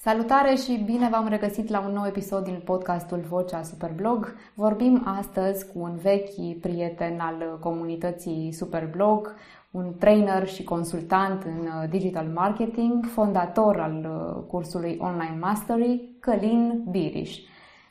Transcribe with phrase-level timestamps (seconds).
[0.00, 4.34] Salutare și bine v-am regăsit la un nou episod din podcastul Vocea Superblog.
[4.54, 9.34] Vorbim astăzi cu un vechi prieten al comunității Superblog,
[9.70, 14.06] un trainer și consultant în digital marketing, fondator al
[14.48, 17.38] cursului Online Mastery, Călin Biriș.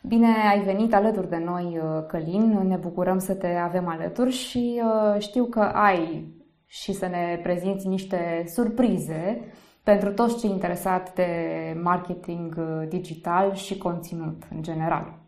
[0.01, 5.21] Bine ai venit alături de noi, Călin, ne bucurăm să te avem alături și uh,
[5.21, 6.33] știu că ai
[6.65, 9.51] și să ne prezinți niște surprize
[9.91, 11.29] pentru toți cei interesați de
[11.83, 15.19] marketing uh, digital și conținut în general.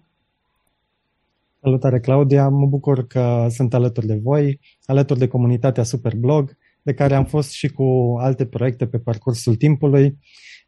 [1.62, 2.50] Salutare, Claudia!
[2.50, 7.52] Mă bucur că sunt alături de voi, alături de comunitatea Superblog, de care am fost
[7.52, 10.18] și cu alte proiecte pe parcursul timpului.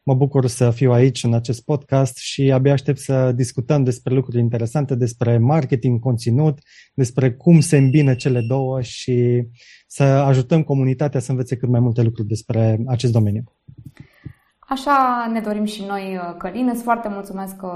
[0.04, 4.38] Mă bucur să fiu aici în acest podcast și abia aștept să discutăm despre lucruri
[4.38, 6.58] interesante, despre marketing, conținut,
[6.94, 9.46] despre cum se îmbină cele două și
[9.86, 13.44] să ajutăm comunitatea să învețe cât mai multe lucruri despre acest domeniu.
[14.58, 16.68] Așa ne dorim și noi, Călin.
[16.72, 17.72] Îți foarte mulțumesc că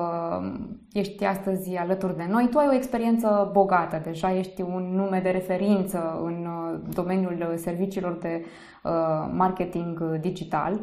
[0.92, 2.48] ești astăzi alături de noi.
[2.50, 6.46] Tu ai o experiență bogată deja, ești un nume de referință în
[6.94, 8.44] domeniul serviciilor de
[8.84, 8.92] uh,
[9.32, 10.80] marketing digital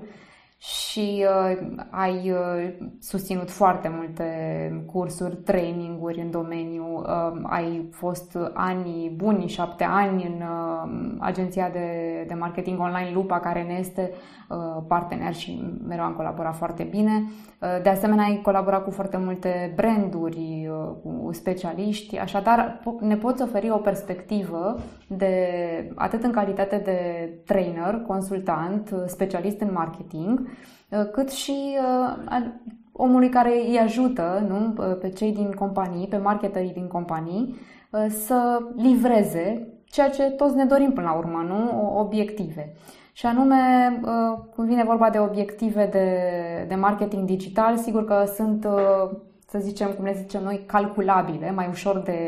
[0.66, 4.26] și uh, ai uh, susținut foarte multe
[4.86, 11.88] cursuri, traininguri în domeniu, uh, ai fost ani buni, șapte ani în uh, agenția de,
[12.28, 14.12] de marketing online Lupa, care ne este
[14.50, 17.24] uh, partener și mereu am colaborat foarte bine.
[17.62, 23.42] Uh, de asemenea, ai colaborat cu foarte multe branduri, uh, cu specialiști, așadar ne poți
[23.42, 25.36] oferi o perspectivă de
[25.96, 30.53] atât în calitate de trainer, consultant, uh, specialist în marketing, Uh,
[31.12, 32.46] cât și uh,
[32.92, 37.56] omului care îi ajută nu, uh, pe cei din companii, pe marketerii din companii,
[38.08, 41.90] să livreze ceea ce toți ne dorim până la urmă, nu?
[42.00, 42.74] Obiective.
[43.12, 43.56] Și anume,
[44.56, 46.08] când vine vorba de obiective de,
[46.68, 48.68] de marketing digital, sigur că sunt,
[49.48, 52.22] să zicem, cum le zicem noi, calculabile, mai ușor de,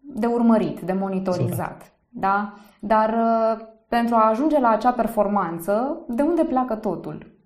[0.00, 1.92] de urmărit, de monitorizat.
[2.08, 2.54] Da?
[2.80, 3.14] Dar
[3.88, 7.36] pentru a ajunge la acea performanță, de unde pleacă totul?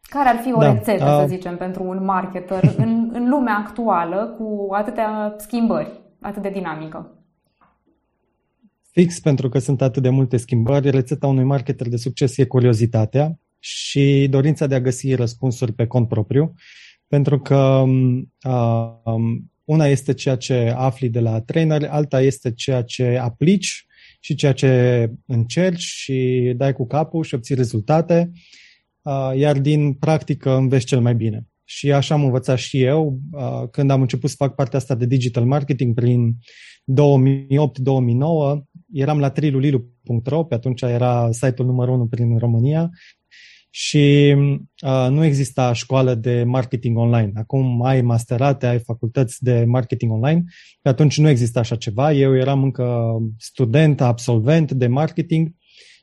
[0.00, 1.20] Care ar fi o da, rețetă, a...
[1.20, 7.16] să zicem, pentru un marketer în, în lumea actuală cu atâtea schimbări, atât de dinamică?
[8.90, 13.38] Fix pentru că sunt atât de multe schimbări, rețeta unui marketer de succes e curiozitatea
[13.58, 16.52] și dorința de a găsi răspunsuri pe cont propriu,
[17.06, 17.84] pentru că
[19.04, 23.86] um, una este ceea ce afli de la trainer, alta este ceea ce aplici
[24.24, 28.30] și ceea ce încerci și dai cu capul și obții rezultate,
[29.36, 31.46] iar din practică înveți cel mai bine.
[31.64, 33.18] Și așa am învățat și eu
[33.70, 36.36] când am început să fac partea asta de digital marketing prin 2008-2009.
[38.92, 42.90] Eram la trilulilu.ro, pe atunci era site-ul numărul 1 prin România
[43.74, 44.34] și
[44.84, 47.32] uh, nu exista școală de marketing online.
[47.34, 50.44] Acum ai masterate, ai facultăți de marketing online,
[50.82, 52.12] pe atunci nu exista așa ceva.
[52.12, 55.54] Eu eram încă student, absolvent de marketing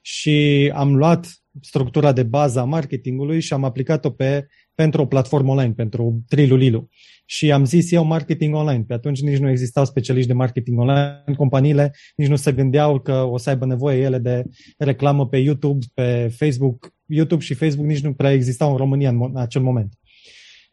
[0.02, 1.28] și am luat
[1.62, 6.88] structura de bază a marketingului și am aplicat-o pe, pentru o platformă online, pentru Trilulilu.
[7.26, 8.84] Și am zis eu marketing online.
[8.88, 11.24] Pe atunci nici nu existau specialiști de marketing online.
[11.38, 14.44] Companiile nici nu se gândeau că o să aibă nevoie ele de
[14.78, 16.98] reclamă pe YouTube, pe Facebook.
[17.10, 19.94] YouTube și Facebook nici nu prea existau în România în acel moment.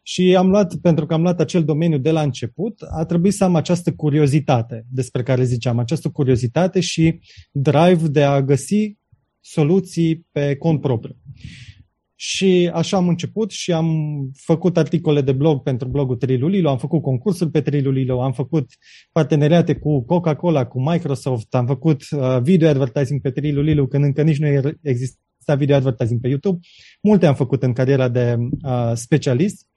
[0.01, 3.43] Și am luat, pentru că am luat acel domeniu de la început, a trebuit să
[3.43, 7.19] am această curiozitate despre care ziceam, această curiozitate și
[7.51, 8.97] drive de a găsi
[9.39, 11.15] soluții pe cont propriu.
[12.15, 13.89] Și așa am început și am
[14.35, 18.71] făcut articole de blog pentru blogul Trilulilo, am făcut concursuri pe Trilulilo, am făcut
[19.11, 24.39] parteneriate cu Coca-Cola, cu Microsoft, am făcut uh, video advertising pe Trilulilo când încă nici
[24.39, 25.21] nu exista
[25.55, 26.59] video advertising pe YouTube.
[27.01, 29.67] Multe am făcut în cariera de uh, specialist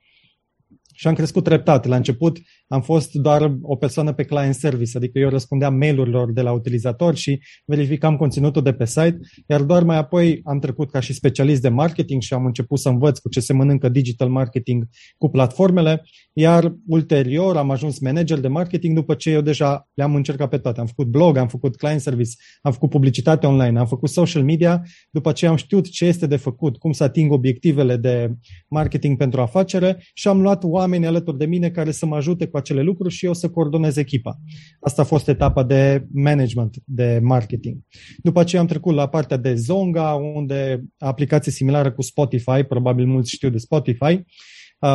[1.00, 1.86] și am crescut treptat.
[1.86, 2.38] La început
[2.68, 7.16] am fost doar o persoană pe client service, adică eu răspundeam mail-urilor de la utilizatori
[7.16, 11.62] și verificam conținutul de pe site, iar doar mai apoi am trecut ca și specialist
[11.62, 14.88] de marketing și am început să învăț cu ce se mănâncă digital marketing
[15.18, 16.02] cu platformele,
[16.32, 20.80] iar ulterior am ajuns manager de marketing după ce eu deja le-am încercat pe toate.
[20.80, 22.30] Am făcut blog, am făcut client service,
[22.62, 26.36] am făcut publicitate online, am făcut social media, după ce am știut ce este de
[26.36, 28.34] făcut, cum să ating obiectivele de
[28.68, 32.56] marketing pentru afacere și am luat oameni alături de mine care să mă ajute cu
[32.56, 34.40] acele lucruri și eu să coordonez echipa.
[34.80, 37.78] Asta a fost etapa de management, de marketing.
[38.22, 43.30] După aceea am trecut la partea de Zonga, unde aplicație similară cu Spotify, probabil mulți
[43.30, 44.24] știu de Spotify,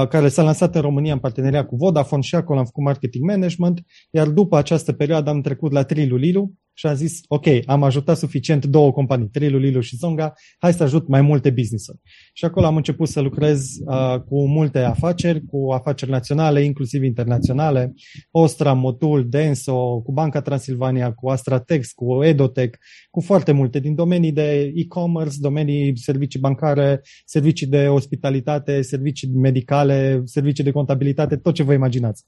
[0.10, 3.82] care s-a lansat în România în parteneria cu Vodafone și acolo am făcut marketing management,
[4.10, 8.66] iar după această perioadă am trecut la Trilulilu și a zis, ok, am ajutat suficient
[8.66, 12.00] două companii, Trilu, Lilu și Zonga, hai să ajut mai multe business-uri.
[12.38, 17.94] Și acolo am început să lucrez uh, cu multe afaceri, cu afaceri naționale, inclusiv internaționale,
[18.32, 22.78] Ostra, Motul, Denso, cu Banca Transilvania, cu Astratex, cu Edotech,
[23.10, 30.22] cu foarte multe din domenii de e-commerce, domenii servicii bancare, servicii de ospitalitate, servicii medicale,
[30.26, 32.26] servicii de contabilitate, tot ce vă imaginați.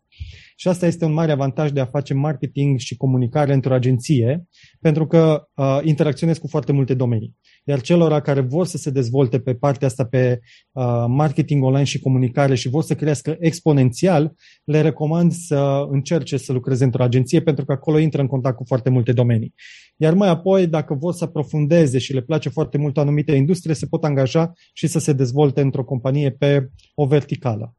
[0.55, 4.47] Și asta este un mare avantaj de a face marketing și comunicare într-o agenție,
[4.81, 7.35] pentru că uh, interacționez cu foarte multe domenii.
[7.69, 10.39] Iar celor care vor să se dezvolte pe partea asta pe
[10.71, 14.33] uh, marketing online și comunicare și vor să crească exponențial,
[14.63, 18.63] le recomand să încerce să lucreze într-o agenție, pentru că acolo intră în contact cu
[18.67, 19.53] foarte multe domenii.
[19.95, 23.73] Iar mai apoi, dacă vor să aprofundeze și le place foarte mult o anumită industrie,
[23.73, 27.75] se pot angaja și să se dezvolte într-o companie pe o verticală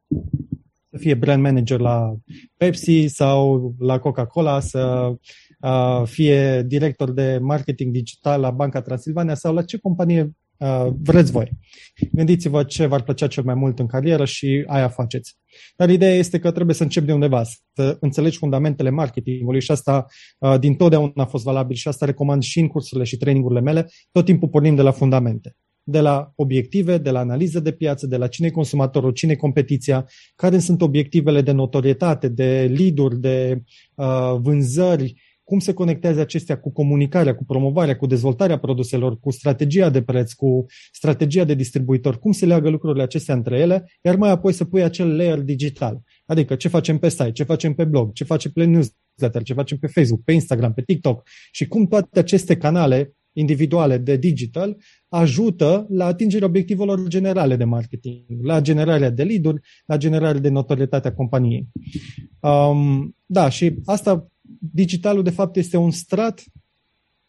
[0.91, 2.15] să fie brand manager la
[2.57, 5.17] Pepsi sau la Coca-Cola, să uh,
[6.05, 11.49] fie director de marketing digital la Banca Transilvania sau la ce companie uh, vreți voi.
[12.11, 15.37] Gândiți-vă ce v-ar plăcea cel mai mult în carieră și aia faceți.
[15.75, 20.05] Dar ideea este că trebuie să începi de undeva, să înțelegi fundamentele marketingului și asta
[20.37, 23.89] uh, din totdeauna a fost valabil și asta recomand și în cursurile și trainingurile mele,
[24.11, 25.55] tot timpul pornim de la fundamente
[25.89, 29.35] de la obiective, de la analiză de piață, de la cine e consumatorul, cine e
[29.35, 33.63] competiția, care sunt obiectivele de notorietate, de lead de
[33.95, 39.89] uh, vânzări, cum se conectează acestea cu comunicarea, cu promovarea, cu dezvoltarea produselor, cu strategia
[39.89, 44.29] de preț, cu strategia de distribuitor, cum se leagă lucrurile acestea între ele, iar mai
[44.29, 46.01] apoi să pui acel layer digital.
[46.25, 49.77] Adică ce facem pe site, ce facem pe blog, ce facem pe newsletter, ce facem
[49.77, 55.85] pe Facebook, pe Instagram, pe TikTok și cum toate aceste canale individuale de digital ajută
[55.89, 61.13] la atingerea obiectivelor generale de marketing, la generarea de lead la generarea de notorietate a
[61.13, 61.67] companiei.
[62.39, 64.27] Um, da, și asta,
[64.59, 66.43] digitalul de fapt este un strat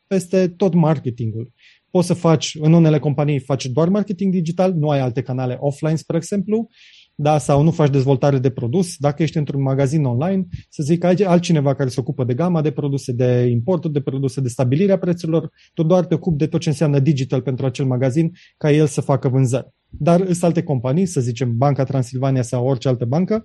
[0.07, 1.53] peste tot marketingul.
[1.91, 5.97] Poți să faci, în unele companii faci doar marketing digital, nu ai alte canale offline,
[5.97, 6.69] spre exemplu,
[7.15, 11.15] da, sau nu faci dezvoltare de produs, dacă ești într-un magazin online, să zic ai
[11.15, 15.51] altcineva care se ocupă de gama de produse, de importul de produse, de stabilirea prețurilor,
[15.75, 19.01] tu doar te ocupi de tot ce înseamnă digital pentru acel magazin, ca el să
[19.01, 19.69] facă vânzări.
[19.89, 23.45] Dar sunt alte companii, să zicem Banca Transilvania sau orice altă bancă,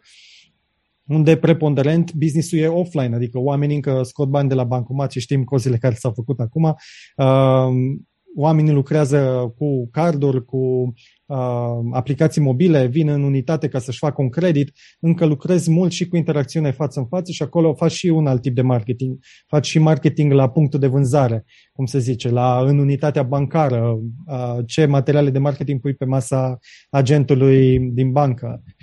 [1.07, 5.43] unde preponderent business-ul e offline, adică oamenii încă scot bani de la bancomat și știm
[5.43, 6.75] cozile care s-au făcut acum,
[7.15, 7.95] uh,
[8.37, 10.93] oamenii lucrează cu carduri, cu
[11.25, 11.37] uh,
[11.91, 16.15] aplicații mobile, vin în unitate ca să-și facă un credit, încă lucrezi mult și cu
[16.15, 19.17] interacțiune față în față și acolo faci și un alt tip de marketing.
[19.47, 24.57] Faci și marketing la punctul de vânzare, cum se zice, la, în unitatea bancară, uh,
[24.65, 26.57] ce materiale de marketing pui pe masa
[26.89, 28.73] agentului din bancă, uh,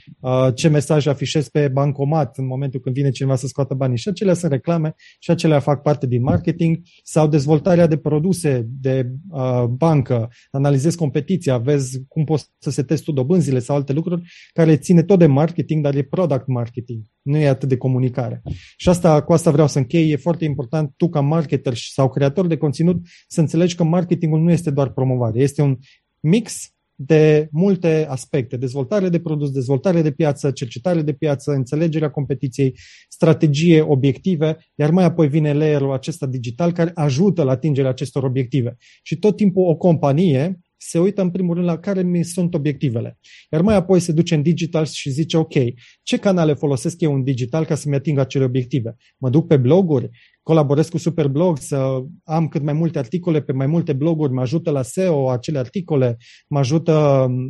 [0.55, 3.97] ce mesaj afișezi pe bancomat în momentul când vine cineva să scoată banii.
[3.97, 9.11] Și acelea sunt reclame și acelea fac parte din marketing sau dezvoltarea de produse de
[9.31, 14.23] uh, bancă, analizezi competiția, vezi cum poți să setezi tu dobânzile sau alte lucruri,
[14.53, 18.43] care ține tot de marketing, dar e product marketing, nu e atât de comunicare.
[18.77, 22.47] Și asta, cu asta vreau să închei, e foarte important tu ca marketer sau creator
[22.47, 22.97] de conținut
[23.29, 25.79] să înțelegi că marketingul nu este doar promovare, este un
[26.21, 28.57] mix de multe aspecte.
[28.57, 32.79] Dezvoltare de produs, dezvoltare de piață, cercetare de piață, înțelegerea competiției,
[33.09, 38.77] strategie, obiective, iar mai apoi vine layerul acesta digital care ajută la atingerea acestor obiective.
[39.03, 43.19] Și tot timpul o companie se uită în primul rând la care mi sunt obiectivele.
[43.51, 45.55] Iar mai apoi se duce în digital și zice, ok,
[46.03, 48.97] ce canale folosesc eu în digital ca să-mi ating acele obiective?
[49.19, 50.11] Mă duc pe bloguri,
[50.43, 54.71] colaborez cu Superblog să am cât mai multe articole pe mai multe bloguri, mă ajută
[54.71, 56.17] la SEO acele articole,
[56.49, 56.93] mă ajută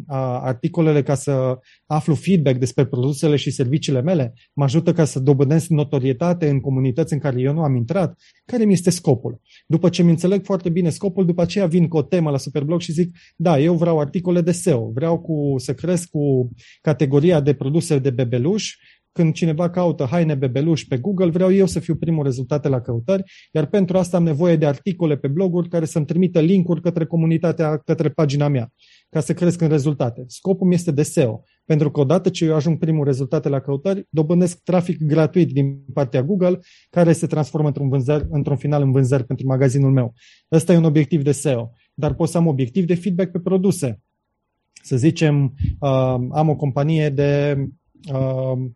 [0.06, 5.20] a, articolele ca să aflu feedback despre produsele și serviciile mele, mă ajută ca să
[5.20, 8.20] dobândesc notorietate în comunități în care eu nu am intrat.
[8.44, 9.40] Care mi este scopul?
[9.66, 12.80] După ce mi înțeleg foarte bine scopul, după aceea vin cu o temă la Superblog
[12.80, 17.54] și zic, da, eu vreau articole de SEO, vreau cu, să cresc cu categoria de
[17.54, 18.75] produse de bebeluș,
[19.12, 23.23] când cineva caută haine bebeluși pe Google, vreau eu să fiu primul rezultate la căutări,
[23.52, 27.76] iar pentru asta am nevoie de articole pe bloguri care să-mi trimită linkuri către comunitatea,
[27.76, 28.73] către pagina mea,
[29.11, 30.25] ca să cresc în rezultate.
[30.26, 34.07] Scopul meu este de SEO, pentru că odată ce eu ajung primul rezultate la căutări,
[34.11, 36.59] dobândesc trafic gratuit din partea Google,
[36.90, 40.14] care se transformă într-un, vânzări, într-un final în vânzări pentru magazinul meu.
[40.52, 44.00] Ăsta e un obiectiv de SEO, dar pot să am obiectiv de feedback pe produse.
[44.83, 47.57] Să zicem, uh, am o companie de
[48.12, 48.71] uh,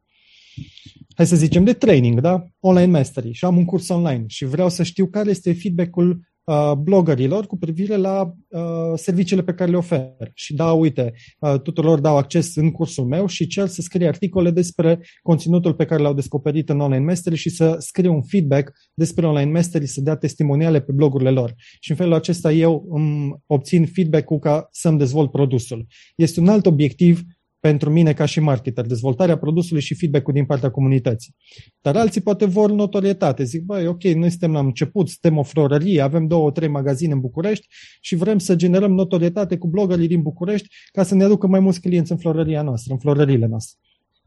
[1.14, 2.46] hai să zicem, de training, da?
[2.60, 6.72] Online mastery și am un curs online și vreau să știu care este feedback-ul uh,
[6.72, 8.60] bloggerilor cu privire la uh,
[8.94, 10.30] serviciile pe care le ofer.
[10.34, 14.50] Și da, uite, uh, tuturor dau acces în cursul meu și cer să scrie articole
[14.50, 19.26] despre conținutul pe care l-au descoperit în Online Mastery și să scrie un feedback despre
[19.26, 21.54] Online Mastery, să dea testimoniale pe blogurile lor.
[21.80, 25.86] Și în felul acesta eu îmi obțin feedback-ul ca să-mi dezvolt produsul.
[26.16, 27.22] Este un alt obiectiv
[27.66, 31.34] pentru mine ca și marketer, dezvoltarea produsului și feedback-ul din partea comunității.
[31.80, 33.44] Dar alții poate vor notorietate.
[33.44, 37.20] Zic, băi, ok, noi suntem la început, suntem o florărie, avem două, trei magazine în
[37.20, 37.66] București
[38.00, 41.80] și vrem să generăm notorietate cu blogării din București ca să ne aducă mai mulți
[41.80, 43.78] clienți în florăria noastră, în florările noastre.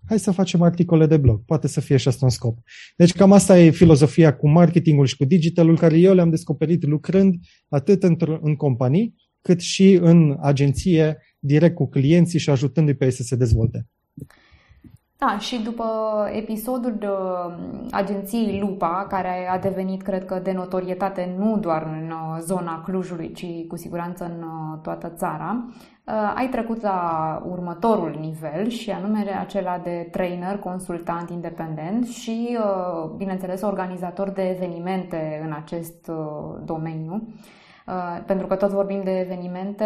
[0.07, 1.45] Hai să facem articole de blog.
[1.45, 2.57] Poate să fie și asta un scop.
[2.97, 7.35] Deci cam asta e filozofia cu marketingul și cu digitalul care eu le-am descoperit lucrând
[7.69, 8.03] atât
[8.41, 13.35] în companii cât și în agenție direct cu clienții și ajutându-i pe ei să se
[13.35, 13.87] dezvolte.
[15.21, 15.85] Da, și după
[16.31, 17.53] episodul de uh,
[17.91, 23.31] agenției Lupa, care a devenit, cred că, de notorietate nu doar în uh, zona Clujului,
[23.31, 25.65] ci cu siguranță în uh, toată țara,
[26.35, 32.57] ai trecut la următorul nivel și anume acela de trainer, consultant independent și,
[33.17, 36.11] bineînțeles, organizator de evenimente în acest
[36.65, 37.27] domeniu.
[37.89, 39.85] Uh, pentru că tot vorbim de evenimente,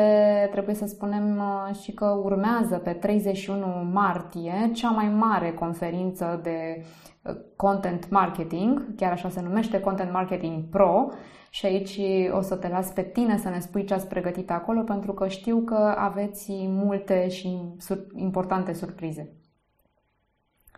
[0.51, 6.83] trebuie să spunem uh, și că urmează pe 31 martie cea mai mare conferință de
[7.21, 11.09] uh, content marketing, chiar așa se numește Content Marketing Pro,
[11.49, 11.99] și aici
[12.31, 15.27] o să te las pe tine să ne spui ce ați pregătit acolo, pentru că
[15.27, 17.57] știu că aveți multe și
[18.15, 19.33] importante surprize.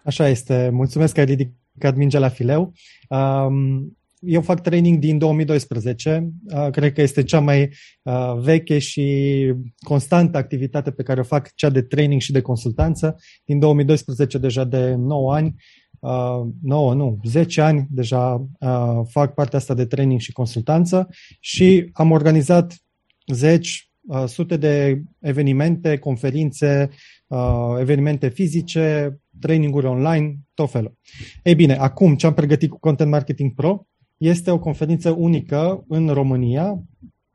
[0.03, 0.69] Așa este.
[0.73, 2.71] Mulțumesc că ai ridicat mingea la fileu.
[3.09, 6.29] Um, eu fac training din 2012.
[6.71, 7.69] Cred că este cea mai
[8.37, 13.15] veche și constantă activitate pe care o fac, cea de training și de consultanță.
[13.45, 15.55] Din 2012, deja de 9 ani,
[16.61, 18.47] 9, nu, 10 ani deja
[19.07, 21.07] fac partea asta de training și consultanță
[21.39, 22.75] și am organizat
[23.27, 23.89] zeci,
[24.25, 26.89] sute de evenimente, conferințe,
[27.79, 30.97] evenimente fizice, traininguri online, tot felul.
[31.43, 33.87] Ei bine, acum ce am pregătit cu Content Marketing Pro
[34.17, 36.83] este o conferință unică în România,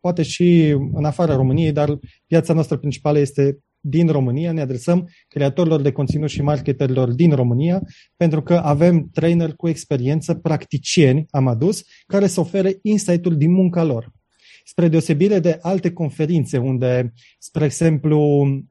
[0.00, 5.80] poate și în afara României, dar piața noastră principală este din România, ne adresăm creatorilor
[5.80, 7.82] de conținut și marketerilor din România,
[8.16, 13.82] pentru că avem trainer cu experiență, practicieni, am adus, care să ofere insight-ul din munca
[13.82, 14.12] lor
[14.70, 18.18] spre deosebire de alte conferințe unde, spre exemplu,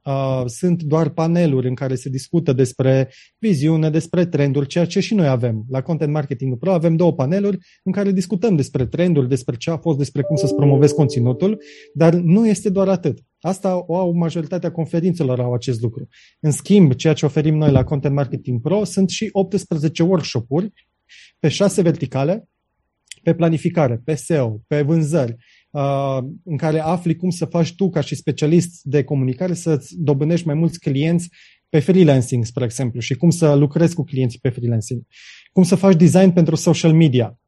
[0.04, 5.14] uh, sunt doar paneluri în care se discută despre viziune, despre trenduri, ceea ce și
[5.14, 5.66] noi avem.
[5.70, 9.78] La Content Marketing Pro avem două paneluri în care discutăm despre trenduri, despre ce a
[9.78, 11.62] fost, despre cum să-ți promovezi conținutul,
[11.94, 13.20] dar nu este doar atât.
[13.40, 16.08] Asta o au majoritatea conferințelor au acest lucru.
[16.40, 20.74] În schimb, ceea ce oferim noi la Content Marketing Pro sunt și 18 workshop-uri
[21.40, 22.50] pe șase verticale,
[23.24, 25.46] pe planificare, pe SEO, pe vânzări, Uh,
[26.44, 30.56] în care afli cum să faci tu ca și specialist de comunicare să-ți dobânești mai
[30.56, 31.30] mulți clienți
[31.70, 35.02] pe freelancing, spre exemplu, și cum să lucrezi cu clienții pe freelancing.
[35.52, 37.40] Cum să faci design pentru social media.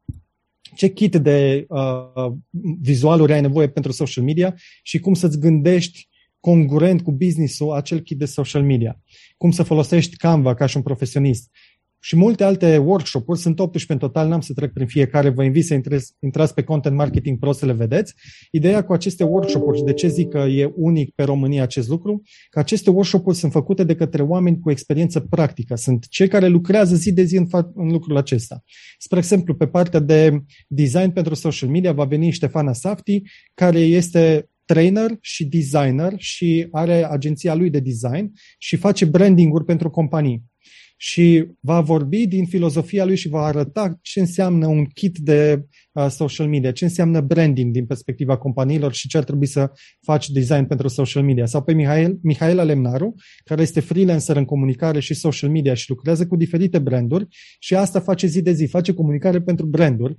[0.74, 2.32] Ce kit de uh,
[2.80, 6.08] vizualuri ai nevoie pentru social media și cum să-ți gândești
[6.40, 9.00] congruent cu business-ul acel kit de social media.
[9.36, 11.50] Cum să folosești Canva ca și un profesionist
[12.04, 15.64] și multe alte workshop-uri, sunt 18 în total, n-am să trec prin fiecare, vă invit
[15.64, 15.80] să
[16.20, 18.14] intrați pe Content Marketing Pro să le vedeți.
[18.50, 22.22] Ideea cu aceste workshop-uri și de ce zic că e unic pe România acest lucru,
[22.50, 26.94] că aceste workshop-uri sunt făcute de către oameni cu experiență practică, sunt cei care lucrează
[26.94, 28.62] zi de zi în, fa- în lucrul acesta.
[28.98, 33.22] Spre exemplu, pe partea de design pentru social media va veni Ștefana Safti,
[33.54, 39.90] care este trainer și designer și are agenția lui de design și face branding-uri pentru
[39.90, 40.50] companii
[41.04, 46.06] și va vorbi din filozofia lui și va arăta ce înseamnă un kit de uh,
[46.08, 50.64] social media, ce înseamnă branding din perspectiva companiilor și ce ar trebui să faci design
[50.64, 51.46] pentru social media.
[51.46, 56.26] Sau pe Mihail, Mihaela Lemnaru, care este freelancer în comunicare și social media și lucrează
[56.26, 57.26] cu diferite branduri
[57.58, 60.16] și asta face zi de zi, face comunicare pentru branduri.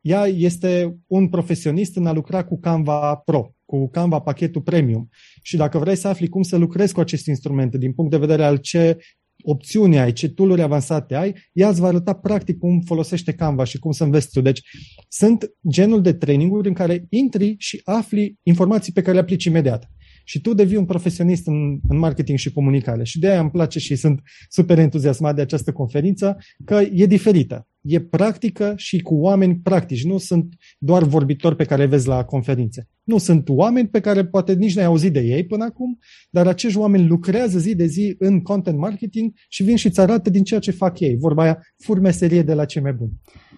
[0.00, 5.08] Ea este un profesionist în a lucra cu Canva Pro, cu Canva pachetul premium.
[5.42, 8.44] Și dacă vrei să afli cum să lucrezi cu aceste instrumente din punct de vedere
[8.44, 8.98] al ce
[9.42, 13.78] opțiuni ai, ce tool avansate ai, ea îți va arăta practic cum folosește Canva și
[13.78, 14.40] cum să înveți tu.
[14.40, 14.60] Deci
[15.08, 19.90] sunt genul de traininguri în care intri și afli informații pe care le aplici imediat.
[20.24, 23.04] Și tu devii un profesionist în, în marketing și comunicare.
[23.04, 27.67] Și de aia îmi place și sunt super entuziasmat de această conferință, că e diferită
[27.80, 30.04] e practică și cu oameni practici.
[30.04, 32.88] Nu sunt doar vorbitori pe care vezi la conferințe.
[33.04, 35.98] Nu sunt oameni pe care poate nici n-ai auzit de ei până acum,
[36.30, 40.30] dar acești oameni lucrează zi de zi în content marketing și vin și îți arată
[40.30, 41.16] din ceea ce fac ei.
[41.16, 43.12] Vorba aia, fur meserie de la cei mai buni.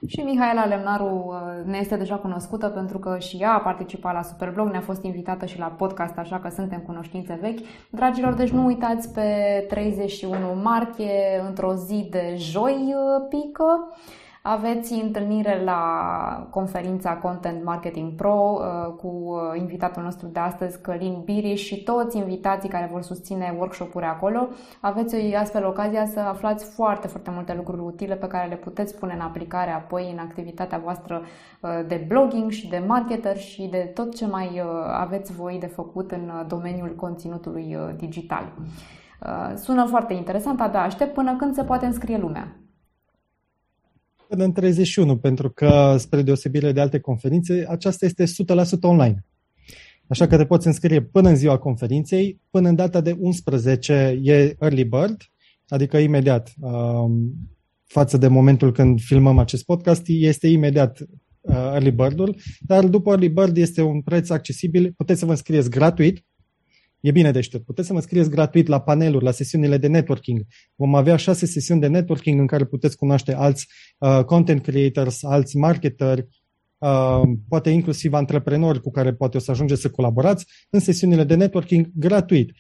[0.06, 4.22] Și Mihaela Lemnaru uh, ne este deja cunoscută pentru că și ea a participat la
[4.22, 7.58] Superblog, ne-a fost invitată și la podcast, așa că suntem cunoștințe vechi.
[7.90, 13.94] Dragilor, deci nu uitați pe 31 martie, într-o zi de joi uh, pică,
[14.42, 15.82] aveți întâlnire la
[16.50, 22.16] conferința Content Marketing Pro uh, cu uh, invitatul nostru de astăzi, Călin Biriș și toți
[22.16, 24.48] invitații care vor susține workshop-uri acolo.
[24.80, 29.12] Aveți astfel ocazia să aflați foarte, foarte multe lucruri utile pe care le puteți pune
[29.12, 31.22] în aplicare apoi în activitatea voastră
[31.60, 36.10] uh, de blogging și de marketer și de tot ce mai aveți voi de făcut
[36.10, 38.52] în domeniul conținutului digital.
[39.54, 42.59] Sună foarte interesant, abia aștept până când se poate înscrie lumea
[44.30, 48.28] până în 31, pentru că, spre deosebire de alte conferințe, aceasta este 100%
[48.80, 49.24] online.
[50.08, 54.56] Așa că te poți înscrie până în ziua conferinței, până în data de 11 e
[54.60, 55.16] early bird,
[55.68, 57.32] adică imediat um,
[57.86, 63.28] față de momentul când filmăm acest podcast, este imediat uh, early bird-ul, dar după early
[63.28, 66.24] bird este un preț accesibil, puteți să vă înscrieți gratuit,
[67.00, 67.64] E bine de știut.
[67.64, 70.40] Puteți să mă scrieți gratuit la paneluri, la sesiunile de networking.
[70.74, 73.66] Vom avea șase sesiuni de networking în care puteți cunoaște alți
[73.98, 76.26] uh, content creators, alți marketeri,
[76.78, 81.34] uh, poate inclusiv antreprenori cu care poate o să ajungeți să colaborați în sesiunile de
[81.34, 82.50] networking gratuit.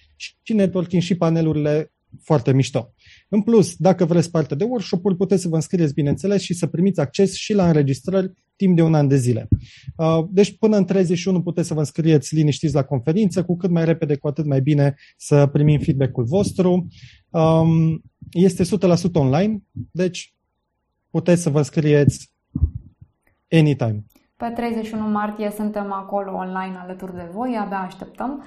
[0.42, 1.92] Și networking și panelurile
[2.22, 2.94] foarte mișto.
[3.32, 7.00] În plus, dacă vreți parte de workshop-uri, puteți să vă înscrieți, bineînțeles, și să primiți
[7.00, 9.48] acces și la înregistrări timp de un an de zile.
[9.96, 13.84] Uh, deci până în 31 puteți să vă înscrieți liniștiți la conferință, cu cât mai
[13.84, 16.86] repede, cu atât mai bine să primim feedback-ul vostru.
[17.30, 18.66] Um, este 100%
[19.12, 20.34] online, deci
[21.10, 22.32] puteți să vă înscrieți
[23.50, 24.04] anytime.
[24.36, 28.44] Pe 31 martie suntem acolo online alături de voi, abia așteptăm.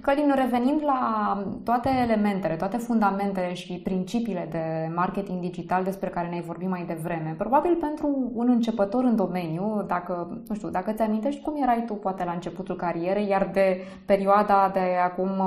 [0.00, 6.42] Călin, revenind la toate elementele, toate fundamentele și principiile de marketing digital despre care ne-ai
[6.42, 11.42] vorbit mai devreme, probabil pentru un începător în domeniu, dacă, nu știu, dacă ți amintești
[11.42, 15.42] cum erai tu poate la începutul carierei, iar de perioada de acum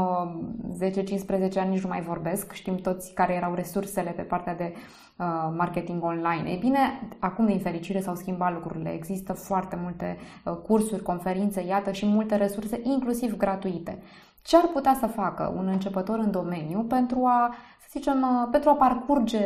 [1.54, 5.11] 10-15 ani nici nu mai vorbesc, știm toți care erau resursele pe partea de Uh,
[5.56, 6.50] marketing online.
[6.50, 6.80] Ei bine,
[7.20, 8.94] acum din fericire s-au schimbat lucrurile.
[8.94, 14.02] Există foarte multe uh, cursuri, conferințe, iată și multe resurse, inclusiv gratuite.
[14.42, 18.70] Ce ar putea să facă un începător în domeniu pentru a, să zicem, uh, pentru
[18.70, 19.40] a parcurge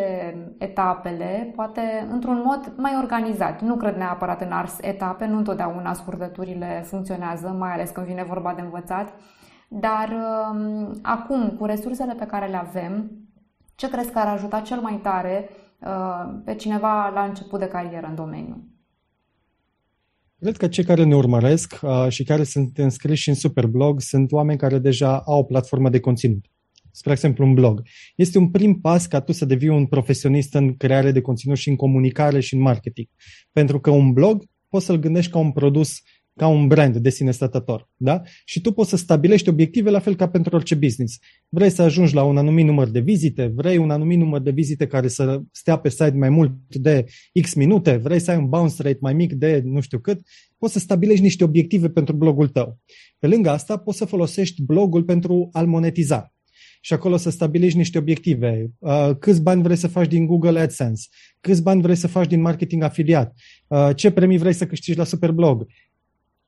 [0.57, 3.61] etapele, poate într-un mod mai organizat?
[3.61, 8.53] Nu cred neapărat în ars etape, nu întotdeauna scurtăturile funcționează, mai ales când vine vorba
[8.53, 9.13] de învățat,
[9.67, 10.09] dar
[10.51, 13.11] um, acum, cu resursele pe care le avem,
[13.75, 15.64] ce crezi că ar ajuta cel mai tare uh,
[16.45, 18.69] pe cineva la început de carieră în domeniu?
[20.39, 24.59] Cred că cei care ne urmăresc uh, și care sunt înscriși în Superblog sunt oameni
[24.59, 26.45] care deja au o platformă de conținut.
[26.91, 27.81] Spre exemplu, un blog.
[28.15, 31.69] Este un prim pas ca tu să devii un profesionist în creare de conținut și
[31.69, 33.07] în comunicare și în marketing.
[33.51, 36.01] Pentru că un blog poți să-l gândești ca un produs
[36.35, 37.89] ca un brand de sine stătător.
[37.95, 38.21] Da?
[38.45, 41.17] Și tu poți să stabilești obiective la fel ca pentru orice business.
[41.49, 44.87] Vrei să ajungi la un anumit număr de vizite, vrei un anumit număr de vizite
[44.87, 47.05] care să stea pe site mai mult de
[47.41, 50.19] X minute, vrei să ai un bounce rate mai mic de nu știu cât,
[50.57, 52.79] poți să stabilești niște obiective pentru blogul tău.
[53.19, 56.35] Pe lângă asta, poți să folosești blogul pentru a-l monetiza
[56.85, 58.71] și acolo să stabilești niște obiective.
[58.77, 61.07] Uh, câți bani vrei să faci din Google AdSense?
[61.39, 63.33] Câți bani vrei să faci din marketing afiliat?
[63.67, 65.65] Uh, ce premii vrei să câștigi la Superblog?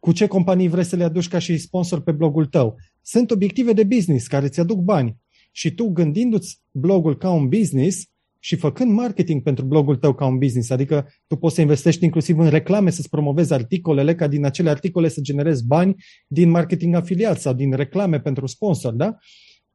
[0.07, 2.75] Cu ce companii vrei să le aduci ca și sponsor pe blogul tău.
[3.01, 5.17] Sunt obiective de business care îți aduc bani.
[5.51, 8.05] Și tu gândindu-ți blogul ca un business
[8.39, 12.39] și făcând marketing pentru blogul tău ca un business, adică tu poți să investești inclusiv
[12.39, 15.95] în reclame, să-ți promovezi articolele, ca din acele articole să generezi bani
[16.27, 19.17] din marketing afiliat sau din reclame pentru sponsor, da?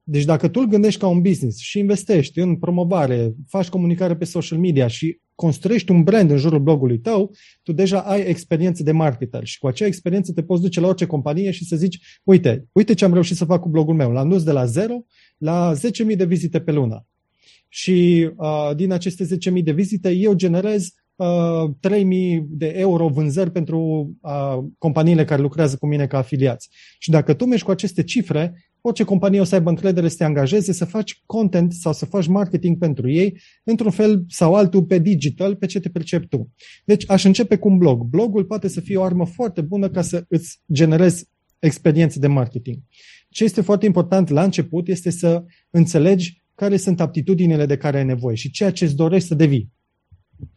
[0.03, 4.25] Deci dacă tu îl gândești ca un business și investești în promovare, faci comunicare pe
[4.25, 8.93] social media și construiești un brand în jurul blogului tău, tu deja ai experiență de
[8.93, 12.67] marketer și cu acea experiență te poți duce la orice companie și să zici, uite,
[12.73, 14.11] uite ce am reușit să fac cu blogul meu.
[14.11, 15.05] L-am dus de la 0
[15.39, 15.73] la
[16.11, 17.07] 10.000 de vizite pe lună.
[17.69, 19.25] Și uh, din aceste
[19.57, 25.77] 10.000 de vizite eu generez uh, 3.000 de euro vânzări pentru uh, companiile care lucrează
[25.77, 26.69] cu mine ca afiliați.
[26.99, 30.25] Și dacă tu mergi cu aceste cifre, orice companie o să aibă încredere să te
[30.25, 34.99] angajeze, să faci content sau să faci marketing pentru ei, într-un fel sau altul pe
[34.99, 36.53] digital, pe ce te percepi tu.
[36.85, 38.03] Deci aș începe cu un blog.
[38.03, 42.79] Blogul poate să fie o armă foarte bună ca să îți generezi experiențe de marketing.
[43.29, 48.05] Ce este foarte important la început este să înțelegi care sunt aptitudinile de care ai
[48.05, 49.71] nevoie și ceea ce îți dorești să devii.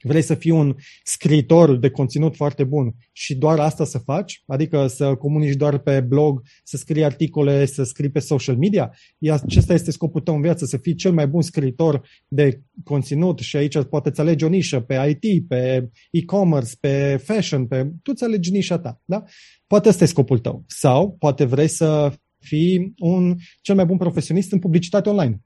[0.01, 4.43] Vrei să fii un scriitor de conținut foarte bun și doar asta să faci?
[4.45, 8.93] Adică să comunici doar pe blog, să scrii articole, să scrii pe social media?
[9.29, 13.55] Acesta este scopul tău în viață, să fii cel mai bun scriitor de conținut și
[13.55, 17.83] aici poate îți alegi o nișă pe IT, pe e-commerce, pe fashion, pe...
[17.83, 19.01] tu îți alegi nișa ta.
[19.05, 19.23] Da?
[19.67, 20.63] Poate ăsta e scopul tău.
[20.67, 25.39] Sau poate vrei să fii un cel mai bun profesionist în publicitate online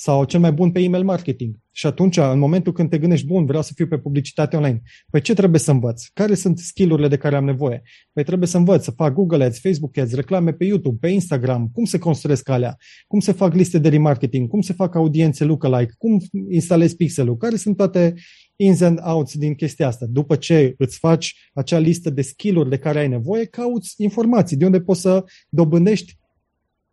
[0.00, 1.56] sau cel mai bun pe email marketing.
[1.70, 5.20] Și atunci, în momentul când te gândești, bun, vreau să fiu pe publicitate online, păi
[5.20, 6.06] ce trebuie să învăț?
[6.06, 7.82] Care sunt skillurile de care am nevoie?
[8.12, 11.68] Păi trebuie să învăț să fac Google Ads, Facebook Ads, reclame pe YouTube, pe Instagram,
[11.72, 15.92] cum se construiesc alea, cum se fac liste de remarketing, cum se fac audiențe lookalike,
[15.98, 18.14] cum instalezi pixelul, care sunt toate
[18.56, 20.06] ins and outs din chestia asta.
[20.08, 24.64] După ce îți faci acea listă de skill-uri de care ai nevoie, cauți informații de
[24.64, 26.17] unde poți să dobândești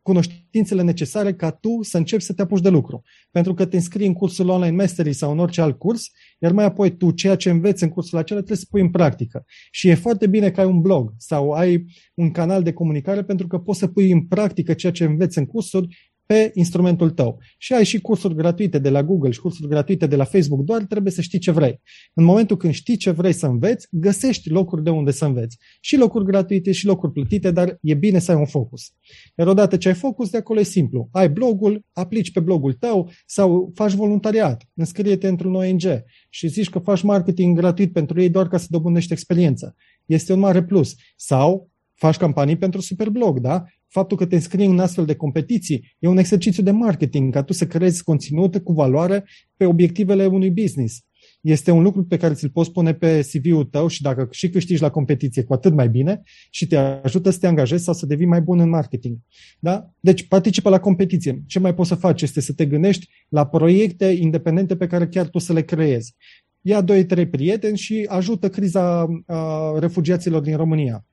[0.05, 3.01] cunoștințele necesare ca tu să începi să te apuci de lucru.
[3.31, 6.03] Pentru că te înscrii în cursul online mastery sau în orice alt curs,
[6.39, 9.45] iar mai apoi tu ceea ce înveți în cursul acela trebuie să pui în practică.
[9.71, 13.47] Și e foarte bine că ai un blog sau ai un canal de comunicare pentru
[13.47, 15.87] că poți să pui în practică ceea ce înveți în cursuri
[16.25, 17.39] pe instrumentul tău.
[17.57, 20.83] Și ai și cursuri gratuite de la Google și cursuri gratuite de la Facebook, doar
[20.83, 21.81] trebuie să știi ce vrei.
[22.13, 25.57] În momentul când știi ce vrei să înveți, găsești locuri de unde să înveți.
[25.81, 28.93] Și locuri gratuite și locuri plătite, dar e bine să ai un focus.
[29.37, 31.09] Iar odată ce ai focus, de acolo e simplu.
[31.11, 36.79] Ai blogul, aplici pe blogul tău sau faci voluntariat, înscrie-te într-un ONG și zici că
[36.79, 39.75] faci marketing gratuit pentru ei doar ca să dobândești experiență.
[40.05, 40.95] Este un mare plus.
[41.15, 43.63] Sau faci campanii pentru Superblog, da?
[43.95, 47.53] Faptul că te înscrii în astfel de competiții e un exercițiu de marketing, ca tu
[47.53, 49.25] să creezi conținut cu valoare
[49.57, 51.03] pe obiectivele unui business.
[51.41, 54.81] Este un lucru pe care ți-l poți pune pe CV-ul tău și dacă și câștigi
[54.81, 58.25] la competiție, cu atât mai bine și te ajută să te angajezi sau să devii
[58.25, 59.17] mai bun în marketing.
[59.59, 59.89] Da?
[59.99, 61.43] Deci participă la competiție.
[61.47, 65.27] Ce mai poți să faci este să te gândești la proiecte independente pe care chiar
[65.27, 66.15] tu să le creezi.
[66.61, 71.05] Ia doi, trei prieteni și ajută criza uh, refugiaților din România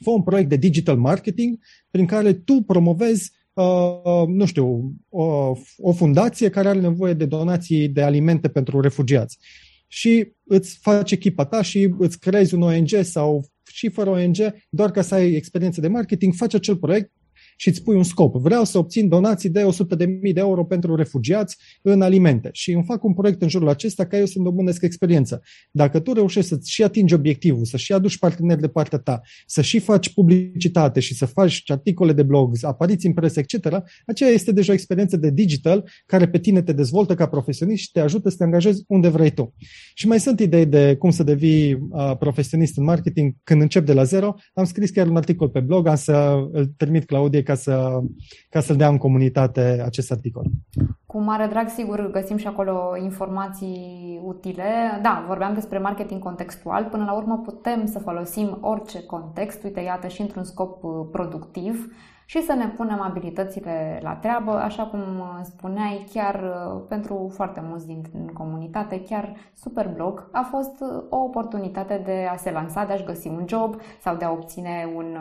[0.00, 1.58] Fă un proiect de digital marketing
[1.90, 7.88] prin care tu promovezi Uh, nu știu, o, o fundație care are nevoie de donații
[7.88, 9.38] de alimente pentru refugiați.
[9.86, 14.36] Și îți faci echipa ta și îți creezi un ONG sau și fără ONG,
[14.68, 17.12] doar ca să ai experiență de marketing, faci acel proiect
[17.60, 18.36] și îți pui un scop.
[18.36, 23.04] Vreau să obțin donații de 100.000 de euro pentru refugiați în alimente și îmi fac
[23.04, 25.42] un proiect în jurul acesta ca eu să-mi dobândesc experiență.
[25.70, 29.62] Dacă tu reușești să și atingi obiectivul, să și aduci parteneri de partea ta, să
[29.62, 34.52] și faci publicitate și să faci articole de blog, apariții în presă, etc., aceea este
[34.52, 38.28] deja o experiență de digital care pe tine te dezvoltă ca profesionist și te ajută
[38.28, 39.54] să te angajezi unde vrei tu.
[39.94, 43.92] Și mai sunt idei de cum să devii uh, profesionist în marketing când încep de
[43.92, 44.34] la zero.
[44.54, 48.00] Am scris chiar un articol pe blog, am să îl trimit Claudie ca, să,
[48.50, 50.44] ca să-l dea în comunitate acest articol.
[51.06, 54.64] Cu mare drag, sigur, găsim și acolo informații utile.
[55.02, 56.84] Da, vorbeam despre marketing contextual.
[56.84, 61.92] Până la urmă putem să folosim orice context, uite, iată, și într-un scop uh, productiv
[62.24, 67.62] și să ne punem abilitățile la treabă, așa cum uh, spuneai, chiar uh, pentru foarte
[67.68, 70.74] mulți din comunitate, chiar Superblog a fost
[71.08, 74.92] o oportunitate de a se lansa, de a-și găsi un job sau de a obține
[74.96, 75.16] un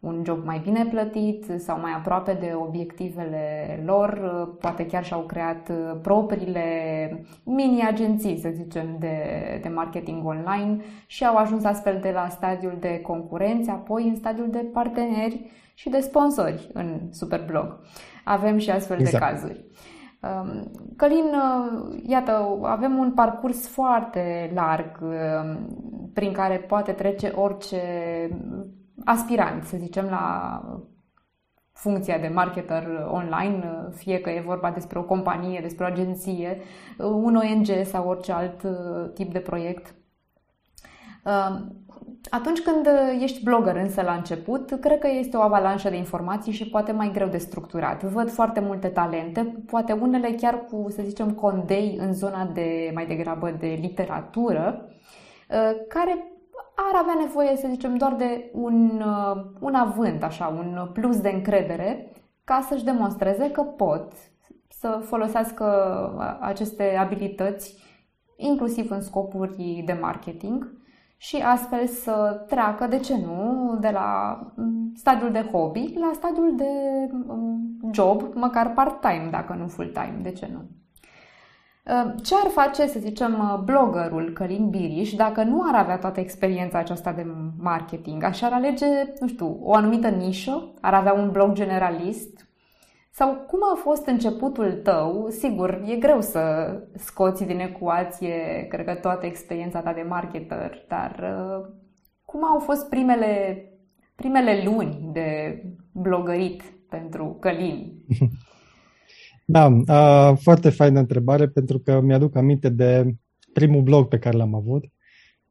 [0.00, 4.20] un job mai bine plătit sau mai aproape de obiectivele lor,
[4.60, 6.64] poate chiar și-au creat uh, propriile
[7.44, 9.16] mini-agenții, să zicem, de,
[9.62, 14.50] de marketing online și au ajuns astfel de la stadiul de concurenți, apoi în stadiul
[14.50, 17.80] de parteneri și de sponsori în Superblog.
[18.24, 19.24] Avem și astfel exact.
[19.24, 19.64] de cazuri.
[20.22, 25.58] Um, Călin, uh, iată, avem un parcurs foarte larg uh,
[26.14, 27.80] prin care poate trece orice
[29.04, 30.60] aspirant, să zicem, la
[31.72, 36.60] funcția de marketer online, fie că e vorba despre o companie, despre o agenție,
[36.98, 39.94] un ONG sau orice alt uh, tip de proiect.
[41.24, 41.56] Uh,
[42.30, 42.88] atunci când
[43.20, 47.10] ești blogger însă la început, cred că este o avalanșă de informații și poate mai
[47.12, 48.02] greu de structurat.
[48.02, 53.06] Văd foarte multe talente, poate unele chiar cu, să zicem, condei în zona de mai
[53.06, 54.88] degrabă de literatură,
[55.48, 56.35] uh, care
[56.74, 61.28] ar avea nevoie, să zicem, doar de un, uh, un avânt, așa, un plus de
[61.28, 62.12] încredere
[62.44, 64.12] ca să-și demonstreze că pot
[64.68, 65.64] să folosească
[66.16, 67.84] uh, aceste abilități
[68.36, 70.72] inclusiv în scopuri de marketing
[71.16, 76.56] și astfel să treacă, de ce nu, de la mm, stadiul de hobby la stadiul
[76.56, 76.64] de
[77.10, 80.60] mm, job, măcar part-time, dacă nu full-time, de ce nu.
[81.88, 86.20] Ehm, ce ar face, să zicem, uh, bloggerul Călin Biriș dacă nu ar avea toată
[86.20, 87.26] experiența aceasta de
[87.58, 88.22] marketing?
[88.22, 88.86] Așa ar alege,
[89.20, 90.72] nu știu, o anumită nișă?
[90.80, 92.48] Ar avea un blog generalist?
[93.10, 95.26] Sau cum a fost începutul tău?
[95.30, 101.16] Sigur, e greu să scoți din ecuație, cred că, toată experiența ta de marketer, dar
[101.20, 101.66] uh,
[102.24, 103.64] cum au fost primele,
[104.14, 107.92] primele luni de blogărit pentru Călin?
[109.48, 113.14] Da, uh, foarte faină întrebare pentru că mi-aduc aminte de
[113.52, 114.84] primul blog pe care l-am avut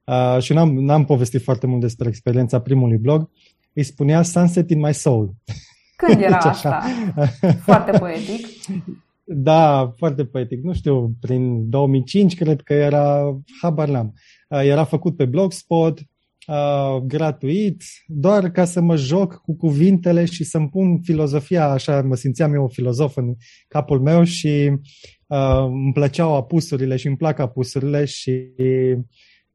[0.06, 3.30] uh, și n-am, n-am povestit foarte mult despre experiența primului blog.
[3.74, 5.34] Îi spunea Sunset in my soul.
[5.96, 6.84] Când era deci asta?
[7.62, 8.46] Foarte poetic.
[9.28, 10.64] Da, foarte poetic.
[10.64, 14.14] Nu știu, prin 2005 cred că era, habar n-am.
[14.50, 16.00] Uh, era făcut pe Blogspot,
[16.48, 22.16] uh, gratuit, doar ca să mă joc cu cuvintele și să-mi pun filozofia, așa mă
[22.16, 23.34] simțeam eu o filozof în
[23.68, 24.72] capul meu și
[25.28, 28.50] uh, îmi plăceau apusurile și îmi plac apusurile și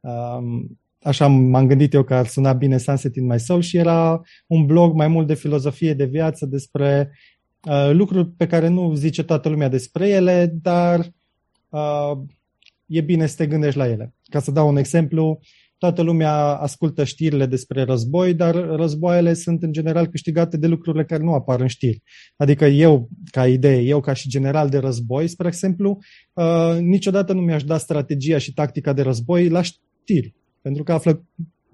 [0.00, 0.68] uh,
[1.02, 4.66] așa m-am gândit eu că ar suna bine Sunset in My Soul și era un
[4.66, 7.10] blog mai mult de filozofie de viață despre
[7.68, 11.12] uh, lucruri pe care nu zice toată lumea despre ele, dar
[11.68, 12.18] uh,
[12.86, 14.14] e bine să te gândești la ele.
[14.24, 15.40] Ca să dau un exemplu,
[15.80, 21.22] toată lumea ascultă știrile despre război, dar războaiele sunt în general câștigate de lucrurile care
[21.22, 22.02] nu apar în știri.
[22.36, 25.98] Adică eu, ca idee, eu ca și general de război, spre exemplu,
[26.32, 31.24] uh, niciodată nu mi-aș da strategia și tactica de război la știri pentru că află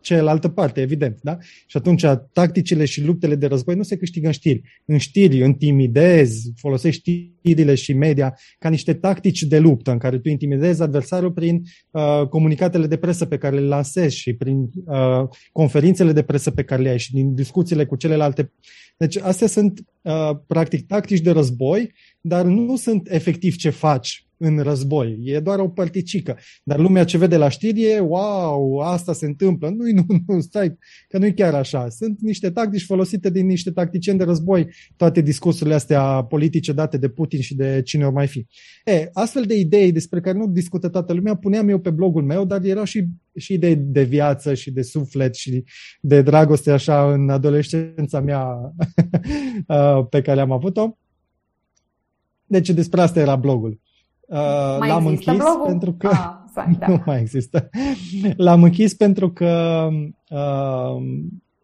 [0.07, 1.19] cealaltă parte, evident.
[1.23, 1.37] Da?
[1.67, 4.63] Și atunci tacticile și luptele de război nu se câștigă în știri.
[4.85, 7.01] În știri intimidezi, folosești
[7.39, 12.29] știrile și media ca niște tactici de luptă în care tu intimidezi adversarul prin uh,
[12.29, 16.83] comunicatele de presă pe care le lansezi și prin uh, conferințele de presă pe care
[16.83, 18.53] le ai și din discuțiile cu celelalte.
[18.97, 24.59] Deci astea sunt uh, practic tactici de război, dar nu sunt efectiv ce faci în
[24.59, 25.19] război.
[25.25, 26.39] E doar o părticică.
[26.65, 29.69] Dar lumea ce vede la știri e, wow, asta se întâmplă.
[29.69, 31.89] Nu, nu, nu, stai, că nu e chiar așa.
[31.89, 37.09] Sunt niște tactici folosite din niște tacticieni de război, toate discursurile astea politice date de
[37.09, 38.47] Putin și de cine o mai fi.
[38.85, 42.45] E, astfel de idei despre care nu discută toată lumea, puneam eu pe blogul meu,
[42.45, 45.65] dar erau și, și idei de viață și de suflet și
[46.01, 48.47] de dragoste așa în adolescența mea
[50.11, 50.97] pe care am avut-o.
[52.47, 53.81] Deci despre asta era blogul.
[54.27, 55.67] Uh, mai l-am închis blogul?
[55.67, 56.87] pentru că ah, sorry, da.
[56.87, 57.69] nu mai există.
[58.37, 59.89] L-am închis pentru că
[60.31, 61.03] uh,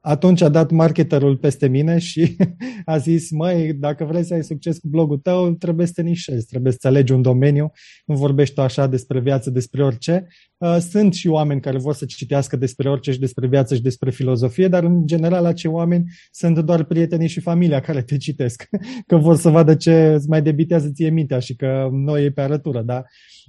[0.04, 2.36] atunci a dat marketerul peste mine și
[2.84, 6.46] a zis, măi, dacă vrei să ai succes cu blogul tău, trebuie să te nișezi,
[6.46, 7.70] trebuie să alegi un domeniu,
[8.04, 10.26] nu vorbești tu așa despre viață, despre orice.
[10.56, 14.10] Uh, sunt și oameni care vor să citească despre orice și despre viață și despre
[14.10, 18.68] filozofie, dar în general acei oameni sunt doar prietenii și familia care te citesc,
[19.06, 22.40] că vor să vadă ce îți mai debitează ție mintea și că noi e pe
[22.40, 23.02] arătură, da?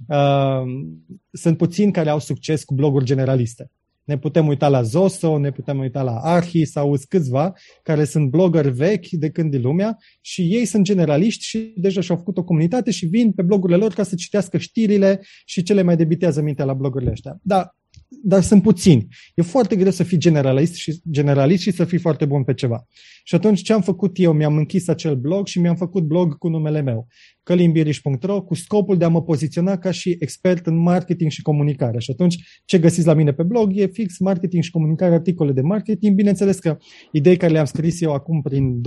[0.08, 0.62] Uh,
[1.30, 3.70] sunt puțini care au succes cu bloguri generaliste.
[4.04, 8.70] Ne putem uita la Zoso, ne putem uita la Arhi sau câțiva care sunt blogări
[8.70, 12.90] vechi de când de lumea și ei sunt generaliști și deja și-au făcut o comunitate
[12.90, 16.64] și vin pe blogurile lor ca să citească știrile și ce le mai debitează mintea
[16.64, 17.38] la blogurile astea.
[17.42, 17.74] Da,
[18.08, 19.06] dar sunt puțini.
[19.34, 22.86] E foarte greu să fii generalist și, generalist și să fii foarte bun pe ceva.
[23.26, 24.32] Și atunci ce am făcut eu?
[24.32, 27.06] Mi-am închis acel blog și mi-am făcut blog cu numele meu,
[27.42, 31.98] călimbiriș.ro, cu scopul de a mă poziționa ca și expert în marketing și comunicare.
[31.98, 35.60] Și atunci ce găsiți la mine pe blog e fix marketing și comunicare, articole de
[35.60, 36.14] marketing.
[36.14, 36.76] Bineînțeles că
[37.12, 38.80] idei care le-am scris eu acum prin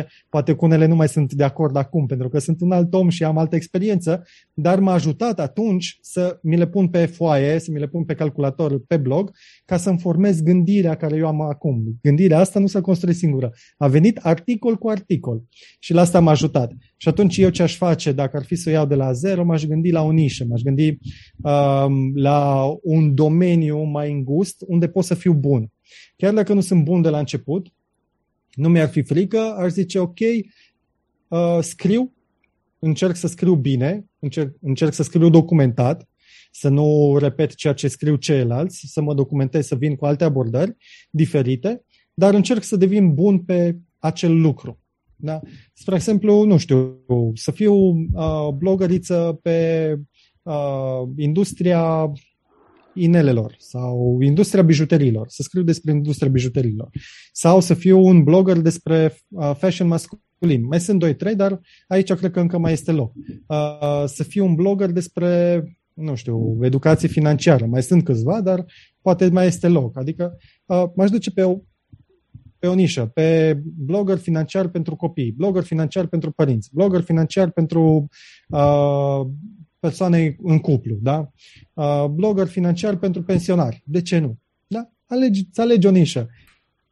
[0.00, 2.94] 2009-2010, poate cu unele nu mai sunt de acord acum, pentru că sunt un alt
[2.94, 4.22] om și am altă experiență,
[4.54, 8.14] dar m-a ajutat atunci să mi le pun pe foaie, să mi le pun pe
[8.16, 9.30] calculator, pe blog,
[9.64, 11.98] ca să-mi formez gândirea care eu am acum.
[12.02, 13.52] Gândirea asta nu s-a construit singură.
[13.76, 15.42] A venit articol cu articol
[15.78, 16.72] și la asta m-a ajutat.
[16.96, 19.44] Și atunci eu ce aș face dacă ar fi să o iau de la zero,
[19.44, 20.98] m-aș gândi la o nișă, m-aș gândi
[21.42, 25.70] um, la un domeniu mai îngust unde pot să fiu bun.
[26.16, 27.68] Chiar dacă nu sunt bun de la început,
[28.54, 30.18] nu mi-ar fi frică, aș zice ok,
[31.28, 32.12] uh, scriu,
[32.78, 36.08] încerc să scriu bine, încerc, încerc să scriu documentat,
[36.58, 40.76] să nu repet ceea ce scriu ceilalți, să mă documentez, să vin cu alte abordări
[41.10, 44.80] diferite, dar încerc să devin bun pe acel lucru.
[45.16, 45.40] Da?
[45.72, 47.02] Spre exemplu, nu știu,
[47.34, 49.90] să fiu uh, blogăriță pe
[50.42, 52.12] uh, industria
[52.94, 56.88] inelelor sau industria bijuteriilor, să scriu despre industria bijuteriilor
[57.32, 60.66] sau să fiu un blogger despre uh, fashion masculin.
[60.66, 63.12] Mai sunt 2-3, dar aici cred că încă mai este loc.
[63.46, 65.62] Uh, să fiu un blogger despre
[65.96, 67.66] nu știu, educație financiară.
[67.66, 68.64] Mai sunt câțiva, dar
[69.00, 69.98] poate mai este loc.
[69.98, 71.58] Adică uh, m-aș duce pe o,
[72.58, 78.08] pe o nișă, pe blogger financiar pentru copii, blogger financiar pentru părinți, blogger financiar pentru
[78.48, 79.20] uh,
[79.78, 81.30] persoane în cuplu, da?
[81.72, 83.82] Uh, blogger financiar pentru pensionari.
[83.86, 84.38] De ce nu?
[84.66, 84.90] Da?
[85.06, 86.28] Alegi, să alegi o nișă.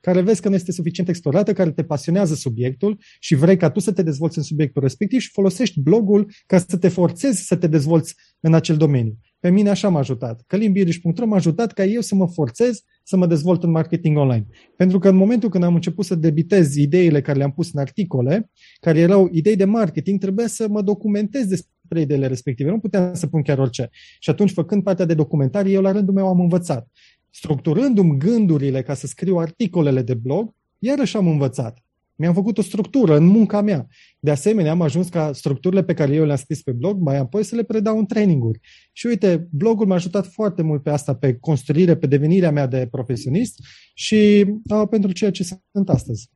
[0.04, 3.80] Care vezi că nu este suficient explorată, care te pasionează subiectul și vrei ca tu
[3.80, 7.66] să te dezvolți în subiectul respectiv și folosești blogul ca să te forțezi să te
[7.66, 9.18] dezvolți în acel domeniu.
[9.40, 10.42] Pe mine așa m-a ajutat.
[10.46, 14.46] Călimbiriș.ro m-a ajutat ca eu să mă forțez să mă dezvolt în marketing online.
[14.76, 18.50] Pentru că în momentul când am început să debitez ideile care le-am pus în articole,
[18.80, 22.70] care erau idei de marketing, trebuia să mă documentez despre ideile respective.
[22.70, 23.88] Nu puteam să pun chiar orice.
[24.18, 26.88] Și atunci, făcând partea de documentare, eu la rândul meu am învățat.
[27.37, 31.79] Structurându-mi gândurile ca să scriu articolele de blog, iarăși am învățat.
[32.16, 33.87] Mi-am făcut o structură în munca mea.
[34.20, 37.44] De asemenea, am ajuns ca structurile pe care eu le-am scris pe blog, mai apoi
[37.44, 38.61] să le predau în traininguri.
[38.92, 42.88] Și uite, blogul m-a ajutat foarte mult pe asta, pe construire, pe devenirea mea de
[42.90, 43.59] profesionist
[43.94, 45.42] și a, pentru ceea ce
[45.73, 46.31] sunt astăzi.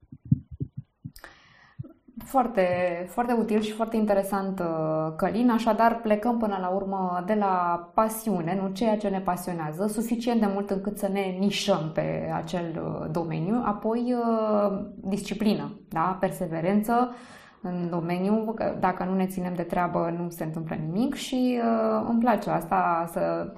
[2.28, 2.66] Foarte,
[3.08, 5.50] foarte util și foarte interesant, uh, Călin.
[5.50, 10.48] Așadar, plecăm până la urmă de la pasiune, nu ceea ce ne pasionează, suficient de
[10.52, 16.16] mult încât să ne nișăm pe acel uh, domeniu, apoi uh, disciplină, da?
[16.20, 17.14] perseverență,
[17.62, 22.06] în domeniu, că dacă nu ne ținem de treabă nu se întâmplă nimic și uh,
[22.08, 23.52] îmi place asta să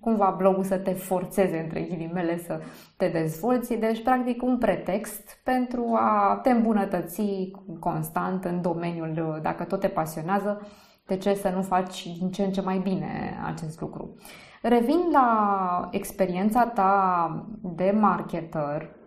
[0.00, 2.60] cumva blogul să te forțeze între ghilimele să
[2.96, 9.80] te dezvolți, deci practic un pretext pentru a te îmbunătăți constant în domeniul, dacă tot
[9.80, 10.60] te pasionează,
[11.06, 14.14] de ce să nu faci din ce în ce mai bine acest lucru.
[14.62, 19.05] Revin la experiența ta de marketer Uh,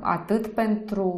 [0.00, 1.12] atât pentru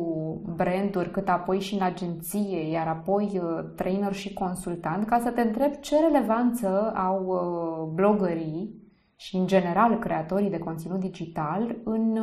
[0.57, 5.41] branduri, cât apoi și în agenție, iar apoi uh, trainer și consultant, ca să te
[5.41, 8.81] întreb ce relevanță au uh, blogării
[9.17, 12.19] și, în general, creatorii de conținut digital în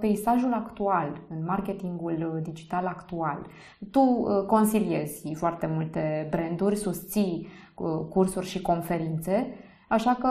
[0.00, 3.46] peisajul actual, în marketingul digital actual.
[3.90, 4.00] Tu
[4.46, 7.48] consiliezi foarte multe branduri, susții
[8.08, 9.54] cursuri și conferințe,
[9.88, 10.30] așa că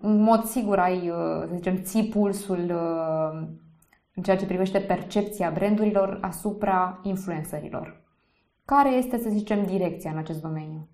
[0.00, 1.12] în mod sigur ai,
[1.48, 2.72] să zicem, ții pulsul
[4.16, 8.04] în ceea ce privește percepția brandurilor asupra influencerilor.
[8.64, 10.88] Care este, să zicem, direcția în acest domeniu?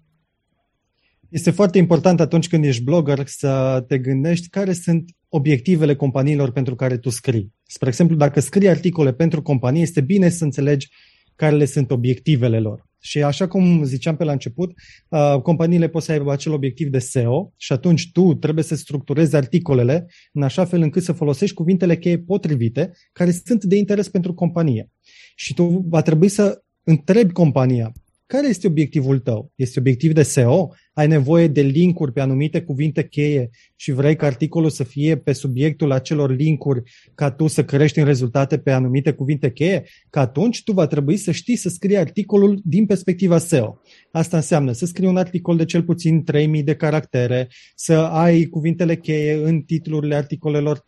[1.29, 6.75] Este foarte important atunci când ești blogger să te gândești care sunt obiectivele companiilor pentru
[6.75, 7.53] care tu scrii.
[7.63, 10.89] Spre exemplu, dacă scrii articole pentru companii, este bine să înțelegi
[11.37, 12.87] care le sunt obiectivele lor.
[13.05, 14.73] Și așa cum ziceam pe la început,
[15.09, 19.37] uh, companiile pot să aibă acel obiectiv de SEO și atunci tu trebuie să structurezi
[19.37, 24.35] articolele în așa fel încât să folosești cuvintele cheie potrivite care sunt de interes pentru
[24.35, 24.91] companie.
[25.35, 27.93] Și tu va trebui să întrebi compania
[28.33, 29.53] care este obiectivul tău?
[29.55, 30.69] Este obiectiv de SEO?
[30.93, 35.33] Ai nevoie de linkuri pe anumite cuvinte cheie și vrei ca articolul să fie pe
[35.33, 36.83] subiectul acelor linkuri
[37.15, 39.85] ca tu să crești în rezultate pe anumite cuvinte cheie?
[40.11, 43.81] Că atunci tu va trebui să știi să scrii articolul din perspectiva SEO.
[44.11, 48.97] Asta înseamnă să scrii un articol de cel puțin 3000 de caractere, să ai cuvintele
[48.97, 50.85] cheie în titlurile articolelor,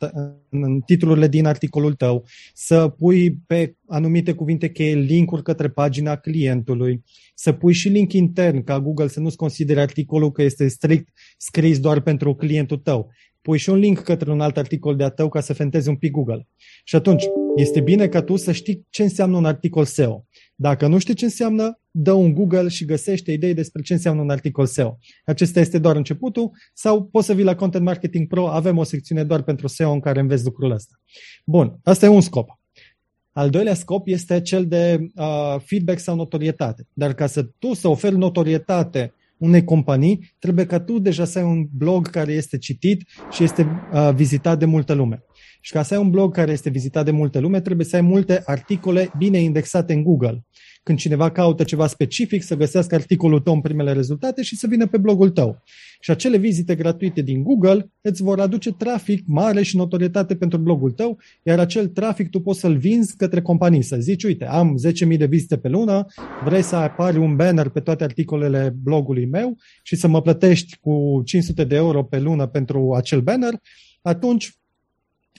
[0.49, 7.03] în titlurile din articolul tău, să pui pe anumite cuvinte cheie linkuri către pagina clientului,
[7.35, 11.79] să pui și link intern ca Google să nu-ți considere articolul că este strict scris
[11.79, 13.11] doar pentru clientul tău.
[13.43, 16.11] Pui și un link către un alt articol de-a tău ca să fentezi un pic
[16.11, 16.49] Google.
[16.85, 17.25] Și atunci,
[17.57, 20.27] este bine ca tu să știi ce înseamnă un articol SEO.
[20.55, 24.31] Dacă nu știi ce înseamnă, dă un Google și găsește idei despre ce înseamnă un
[24.31, 24.99] articol SEO.
[25.25, 29.25] Acesta este doar începutul sau poți să vii la Content Marketing Pro, avem o secțiune
[29.25, 30.95] doar pentru SEO în care înveți lucrul ăsta.
[31.45, 32.49] Bun, asta e un scop.
[33.33, 36.87] Al doilea scop este cel de uh, feedback sau notorietate.
[36.93, 41.45] Dar ca să tu să oferi notorietate unei companii, trebuie ca tu deja să ai
[41.45, 45.23] un blog care este citit și este uh, vizitat de multă lume.
[45.65, 48.03] Și ca să ai un blog care este vizitat de multă lume, trebuie să ai
[48.03, 50.45] multe articole bine indexate în Google
[50.85, 54.87] când cineva caută ceva specific, să găsească articolul tău în primele rezultate și să vină
[54.87, 55.63] pe blogul tău.
[56.01, 60.91] Și acele vizite gratuite din Google îți vor aduce trafic mare și notorietate pentru blogul
[60.91, 65.17] tău, iar acel trafic tu poți să-l vinzi către companii, să zici, uite, am 10.000
[65.17, 66.07] de vizite pe lună,
[66.45, 71.23] vrei să apari un banner pe toate articolele blogului meu și să mă plătești cu
[71.25, 73.53] 500 de euro pe lună pentru acel banner,
[74.03, 74.59] atunci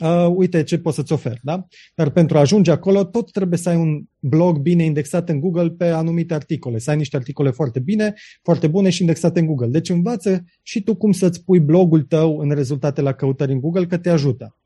[0.02, 1.40] uh, uite ce pot să-ți ofer.
[1.42, 1.68] Da?
[1.96, 5.70] Dar pentru a ajunge acolo, tot trebuie să ai un blog bine indexat în Google
[5.70, 9.68] pe anumite articole, să ai niște articole foarte bine, foarte bune și indexate în Google.
[9.68, 13.86] Deci învață și tu cum să-ți pui blogul tău în rezultate la căutări în Google,
[13.86, 14.58] că te ajută.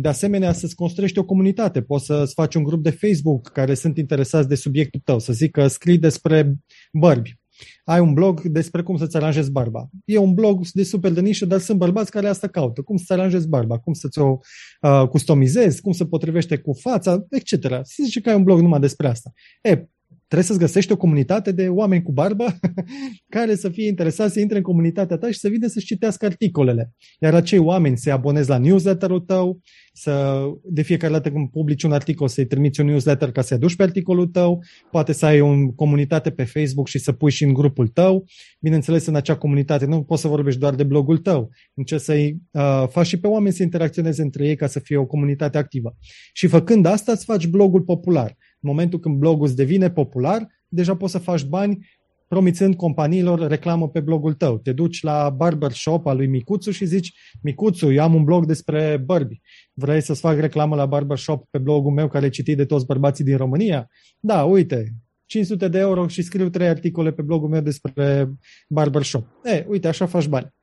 [0.00, 1.82] De asemenea, să-ți construiești o comunitate.
[1.82, 5.50] Poți să-ți faci un grup de Facebook care sunt interesați de subiectul tău, să zic
[5.50, 6.54] că scrii despre
[6.92, 7.40] bărbi
[7.84, 9.88] ai un blog despre cum să-ți aranjezi barba.
[10.04, 12.82] E un blog de super de nișă, dar sunt bărbați care asta caută.
[12.82, 14.38] Cum să-ți aranjezi barba, cum să ți-o
[14.80, 17.68] uh, customizezi, cum se potrivește cu fața, etc.
[17.82, 19.32] Se zice că ai un blog numai despre asta.
[19.62, 19.86] E,
[20.32, 22.44] trebuie să-ți găsești o comunitate de oameni cu barbă
[23.36, 26.92] care să fie interesați să intre în comunitatea ta și să vină să-și citească articolele.
[27.20, 29.60] Iar acei oameni se abonezi la newsletterul tău,
[29.92, 33.76] să de fiecare dată când publici un articol să-i trimiți un newsletter ca să-i aduci
[33.76, 37.52] pe articolul tău, poate să ai o comunitate pe Facebook și să pui și în
[37.52, 38.24] grupul tău.
[38.60, 42.84] Bineînțeles, în acea comunitate nu poți să vorbești doar de blogul tău, încerci să-i uh,
[42.88, 45.96] faci și pe oameni să interacționeze între ei ca să fie o comunitate activă.
[46.32, 48.36] Și făcând asta, îți faci blogul popular.
[48.62, 51.86] În momentul când blogul îți devine popular, deja poți să faci bani
[52.28, 54.58] promițând companiilor reclamă pe blogul tău.
[54.58, 59.02] Te duci la barbershop al lui Micuțu și zici, Micuțu, eu am un blog despre
[59.04, 59.40] bărbi.
[59.72, 63.24] Vrei să-ți fac reclamă la barbershop pe blogul meu care e citit de toți bărbații
[63.24, 63.88] din România?
[64.20, 64.94] Da, uite,
[65.26, 68.32] 500 de euro și scriu trei articole pe blogul meu despre
[68.68, 69.26] barbershop.
[69.44, 70.54] E, uite, așa faci bani.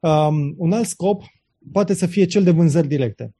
[0.00, 1.22] Um, un alt scop
[1.72, 3.34] poate să fie cel de vânzări directe.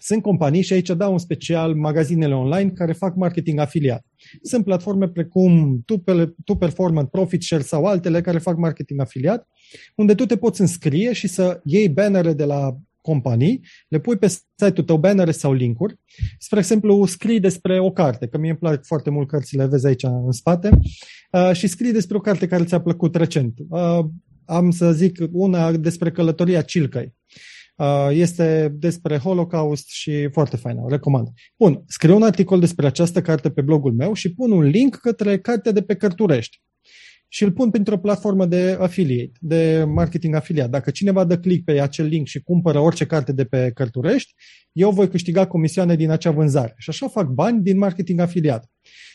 [0.00, 4.06] Sunt companii și aici dau un special magazinele online care fac marketing afiliat.
[4.42, 5.82] Sunt platforme precum
[6.44, 9.48] Tu Performant, Profit Share sau altele care fac marketing afiliat,
[9.96, 14.26] unde tu te poți înscrie și să iei bannere de la companii, le pui pe
[14.26, 15.98] site-ul tău bannere sau linkuri.
[16.38, 20.02] Spre exemplu, scrii despre o carte, că mie îmi plac foarte mult cărțile, vezi aici
[20.02, 20.70] în spate,
[21.32, 23.58] uh, și scrii despre o carte care ți-a plăcut recent.
[23.68, 23.98] Uh,
[24.44, 27.14] am să zic una despre călătoria Cilcăi.
[27.78, 31.28] Uh, este despre Holocaust și foarte faină, o recomand.
[31.58, 35.38] Bun, scriu un articol despre această carte pe blogul meu și pun un link către
[35.38, 36.62] cartea de pe Cărturești
[37.28, 40.70] și îl pun printr-o platformă de affiliate, de marketing afiliat.
[40.70, 44.34] Dacă cineva dă click pe acel link și cumpără orice carte de pe Cărturești,
[44.72, 46.74] eu voi câștiga comisioane din acea vânzare.
[46.76, 48.70] Și așa fac bani din marketing afiliat.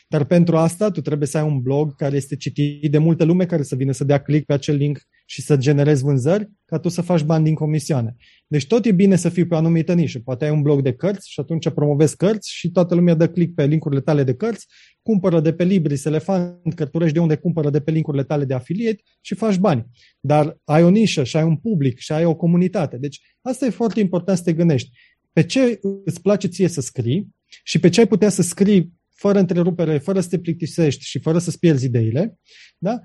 [0.07, 3.45] Dar pentru asta tu trebuie să ai un blog care este citit de multă lume
[3.45, 4.99] care să vină să dea click pe acel link
[5.33, 8.15] și să generezi vânzări ca tu să faci bani din comisioane.
[8.47, 10.19] Deci tot e bine să fii pe o anumită nișă.
[10.19, 13.53] Poate ai un blog de cărți și atunci promovezi cărți și toată lumea dă click
[13.55, 14.67] pe linkurile tale de cărți,
[15.01, 18.95] cumpără de pe Libris, Elefant, cărturești de unde cumpără de pe linkurile tale de afiliat
[19.21, 19.85] și faci bani.
[20.19, 22.97] Dar ai o nișă și ai un public și ai o comunitate.
[22.97, 24.89] Deci asta e foarte important să te gândești.
[25.31, 27.27] Pe ce îți place ție să scrii
[27.63, 31.37] și pe ce ai putea să scrii fără întrerupere, fără să te plictisești și fără
[31.39, 32.39] să-ți pierzi ideile,
[32.77, 32.99] da?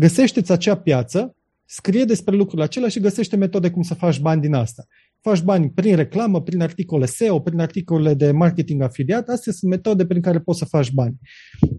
[0.00, 4.54] Găsește-ți acea piață, scrie despre lucrurile acelea și găsește metode cum să faci bani din
[4.54, 4.86] asta
[5.22, 9.28] faci bani prin reclamă, prin articole SEO, prin articole de marketing afiliat.
[9.28, 11.18] Astea sunt metode prin care poți să faci bani.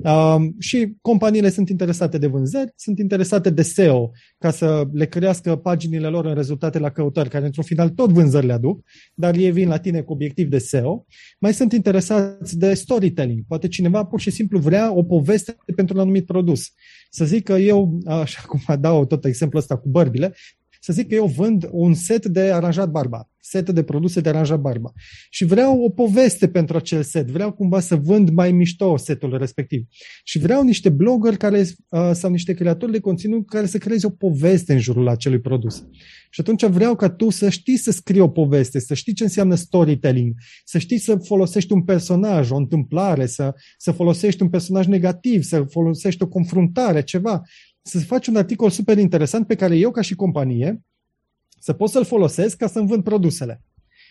[0.04, 5.56] Um, și companiile sunt interesate de vânzări, sunt interesate de SEO ca să le crească
[5.56, 8.84] paginile lor în rezultate la căutări, care într-un final tot vânzări le aduc,
[9.14, 11.06] dar ei vin la tine cu obiectiv de SEO.
[11.40, 13.44] Mai sunt interesați de storytelling.
[13.48, 16.62] Poate cineva pur și simplu vrea o poveste pentru un anumit produs.
[17.10, 20.34] Să zic că eu, așa cum dau tot exemplul ăsta cu bărbile,
[20.84, 24.60] să zic că eu vând un set de aranjat barba, set de produse de aranjat
[24.60, 24.92] barba.
[25.30, 29.86] Și vreau o poveste pentru acel set, vreau cumva să vând mai mișto setul respectiv.
[30.24, 31.60] Și vreau niște blogger care,
[31.90, 35.84] uh, sau niște creatori de conținut care să creeze o poveste în jurul acelui produs.
[36.30, 39.56] Și atunci vreau ca tu să știi să scrii o poveste, să știi ce înseamnă
[39.56, 40.34] storytelling,
[40.66, 45.64] să știi să folosești un personaj, o întâmplare, să, să folosești un personaj negativ, să
[45.70, 47.42] folosești o confruntare, ceva
[47.82, 50.82] să faci un articol super interesant pe care eu ca și companie
[51.60, 53.64] să pot să-l folosesc ca să-mi vând produsele.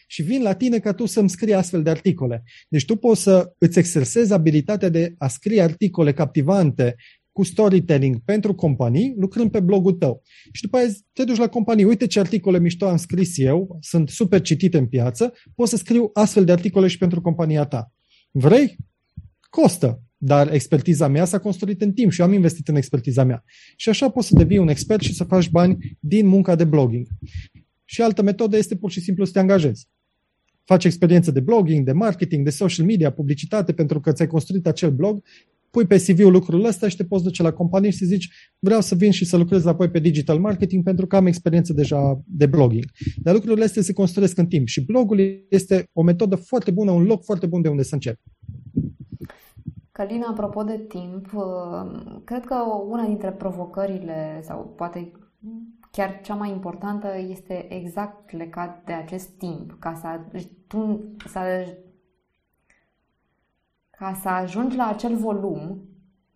[0.07, 2.43] Și vin la tine ca tu să-mi scrii astfel de articole.
[2.69, 6.95] Deci tu poți să îți exersezi abilitatea de a scrie articole captivante
[7.33, 10.23] cu storytelling pentru companii, lucrând pe blogul tău.
[10.53, 14.09] Și după aceea te duci la companii, uite ce articole mișto am scris eu, sunt
[14.09, 17.93] super citite în piață, poți să scriu astfel de articole și pentru compania ta.
[18.31, 18.77] Vrei?
[19.51, 20.03] Costă.
[20.23, 23.45] Dar expertiza mea s-a construit în timp și eu am investit în expertiza mea.
[23.77, 27.07] Și așa poți să devii un expert și să faci bani din munca de blogging.
[27.85, 29.89] Și altă metodă este pur și simplu să te angajezi.
[30.65, 34.91] Faci experiență de blogging, de marketing, de social media, publicitate, pentru că ți-ai construit acel
[34.91, 35.23] blog,
[35.71, 38.81] pui pe CV-ul lucrul ăsta și te poți duce la companie și să zici vreau
[38.81, 42.47] să vin și să lucrez apoi pe digital marketing pentru că am experiență deja de
[42.47, 42.85] blogging.
[43.17, 47.03] Dar lucrurile astea se construiesc în timp și blogul este o metodă foarte bună, un
[47.03, 48.21] loc foarte bun de unde să începi.
[50.01, 52.55] Călina, apropo de timp, uh, cred că
[52.89, 55.13] una dintre provocările, sau poate
[55.91, 60.21] chiar cea mai importantă, este exact legat de acest timp, ca să,
[60.67, 61.41] tu, să,
[63.91, 65.81] ca să ajungi la acel volum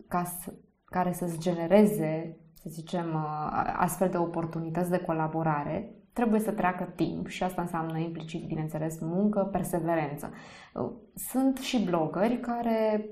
[0.09, 0.53] ca să,
[0.85, 7.29] care să-ți genereze, să zicem, uh, astfel de oportunități de colaborare, trebuie să treacă timp
[7.29, 10.31] și asta înseamnă implicit, bineînțeles, muncă, perseverență.
[10.75, 13.09] Uh, sunt și blogări care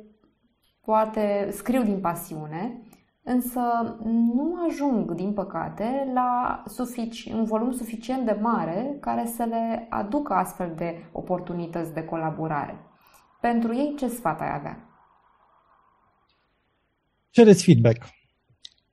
[0.85, 2.83] poate scriu din pasiune,
[3.23, 3.61] însă
[4.05, 10.33] nu ajung, din păcate, la sufici- un volum suficient de mare care să le aducă
[10.33, 12.79] astfel de oportunități de colaborare.
[13.41, 14.87] Pentru ei, ce sfat ai avea?
[17.31, 18.05] Cereți feedback.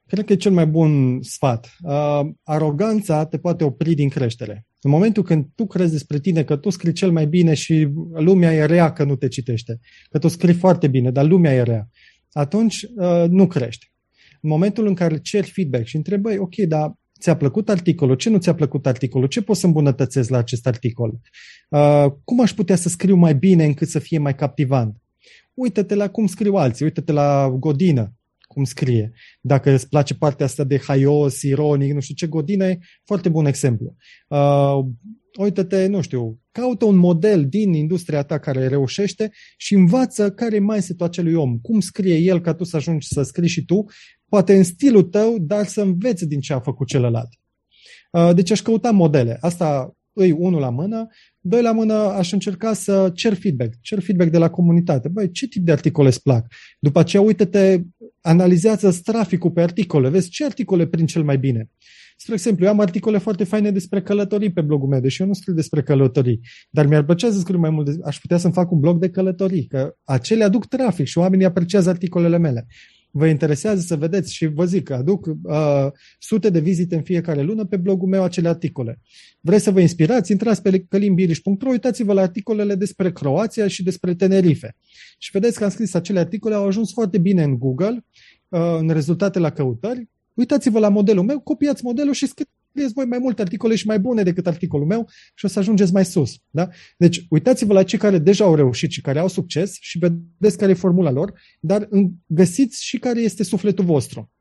[0.08, 1.76] Cred că e cel mai bun sfat.
[1.84, 4.68] Uh, aroganța te poate opri din creștere.
[4.82, 8.54] În momentul când tu crezi despre tine că tu scrii cel mai bine și lumea
[8.54, 11.90] e rea că nu te citește, că tu scrii foarte bine, dar lumea e rea,
[12.32, 13.92] atunci uh, nu crești.
[14.42, 18.38] În momentul în care ceri feedback și întrebai, ok, dar ți-a plăcut articolul, ce nu
[18.38, 21.20] ți-a plăcut articolul, ce poți să îmbunătățesc la acest articol,
[21.70, 24.98] uh, cum aș putea să scriu mai bine încât să fie mai captivant.
[25.54, 28.14] Uită-te la cum scriu alții, uită-te la Godină,
[28.54, 29.12] cum scrie.
[29.42, 33.46] Dacă îți place partea asta de haios, ironic, nu știu ce, Godină e foarte bun
[33.46, 33.96] exemplu.
[34.28, 34.86] Uh,
[35.40, 40.60] uită-te, nu știu, caută un model din industria ta care reușește și învață care e
[40.60, 43.86] mindset-ul acelui om, cum scrie el ca tu să ajungi să scrii și tu,
[44.30, 47.30] poate în stilul tău, dar să înveți din ce a făcut celălalt.
[48.12, 49.38] Uh, deci aș căuta modele.
[49.40, 51.08] Asta îi unul la mână,
[51.40, 55.08] doi la mână aș încerca să cer feedback, cer feedback de la comunitate.
[55.08, 56.46] Băi, ce tip de articole îți plac?
[56.80, 57.82] După aceea, uite-te,
[58.22, 61.70] analizează traficul pe articole, vezi ce articole prind cel mai bine.
[62.18, 65.34] Spre exemplu, eu am articole foarte faine despre călătorii pe blogul meu, deși eu nu
[65.34, 66.40] scriu despre călătorii,
[66.70, 69.10] dar mi-ar plăcea să scriu mai mult, de, aș putea să-mi fac un blog de
[69.10, 72.68] călătorii, că acelea aduc trafic și oamenii apreciază articolele mele
[73.12, 75.88] vă interesează să vedeți și vă zic că aduc uh,
[76.20, 79.00] sute de vizite în fiecare lună pe blogul meu acele articole.
[79.42, 80.32] Vreți să vă inspirați?
[80.32, 84.76] Intrați pe călimbiriș.ro, uitați-vă la articolele despre Croația și despre Tenerife.
[85.18, 88.06] Și vedeți că am scris acele articole, au ajuns foarte bine în Google,
[88.50, 90.08] uh, în rezultate la căutări.
[90.34, 94.00] Uitați-vă la modelul meu, copiați modelul și scrieți scrieți voi mai multe articole și mai
[94.00, 96.38] bune decât articolul meu și o să ajungeți mai sus.
[96.50, 96.68] Da?
[96.98, 100.72] Deci, uitați-vă la cei care deja au reușit și care au succes și vedeți care
[100.72, 101.90] e formula lor, dar
[102.26, 104.32] găsiți și care este sufletul vostru.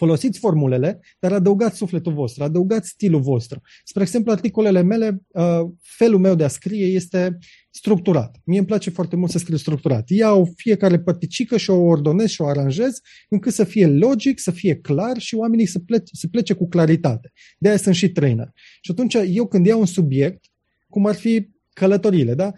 [0.00, 3.60] Folosiți formulele, dar adăugați sufletul vostru, adăugați stilul vostru.
[3.84, 7.38] Spre exemplu, articolele mele, uh, felul meu de a scrie este
[7.70, 8.36] structurat.
[8.44, 10.08] Mie îmi place foarte mult să scriu structurat.
[10.08, 14.76] Iau fiecare părticică și o ordonez și o aranjez încât să fie logic, să fie
[14.76, 17.32] clar și oamenii să plece, să plece cu claritate.
[17.58, 18.50] De aia sunt și trainer.
[18.80, 20.44] Și atunci eu când iau un subiect,
[20.88, 22.52] cum ar fi călătorile, da?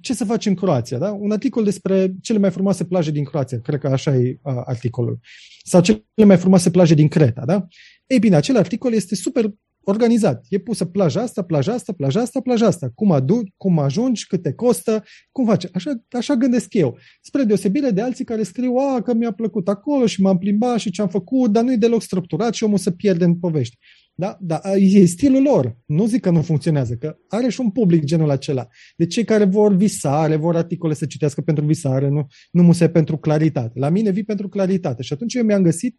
[0.00, 1.10] Ce să faci în Croația, da?
[1.10, 5.18] Un articol despre cele mai frumoase plaje din Croația, cred că așa e uh, articolul.
[5.64, 7.66] Sau cele mai frumoase plaje din Creta, da?
[8.06, 9.50] Ei bine, acel articol este super
[9.84, 10.46] organizat.
[10.48, 12.90] E pusă plaja asta, plaja asta, plaja asta, plaja asta.
[12.94, 15.66] Cum, adu, cum ajungi, cât te costă, cum faci.
[15.72, 16.98] Așa, așa gândesc eu.
[17.22, 20.90] Spre deosebire de alții care scriu, a, că mi-a plăcut acolo și m-am plimbat și
[20.90, 23.76] ce am făcut, dar nu e deloc structurat și omul să pierde în povești.
[24.14, 24.38] Da?
[24.40, 25.76] Da, e stilul lor.
[25.86, 28.68] Nu zic că nu funcționează, că are și un public genul acela.
[28.96, 33.16] De cei care vor visare, vor articole să citească pentru visare, nu, nu muse pentru
[33.16, 33.78] claritate.
[33.78, 35.02] La mine vii pentru claritate.
[35.02, 35.98] Și atunci eu mi-am găsit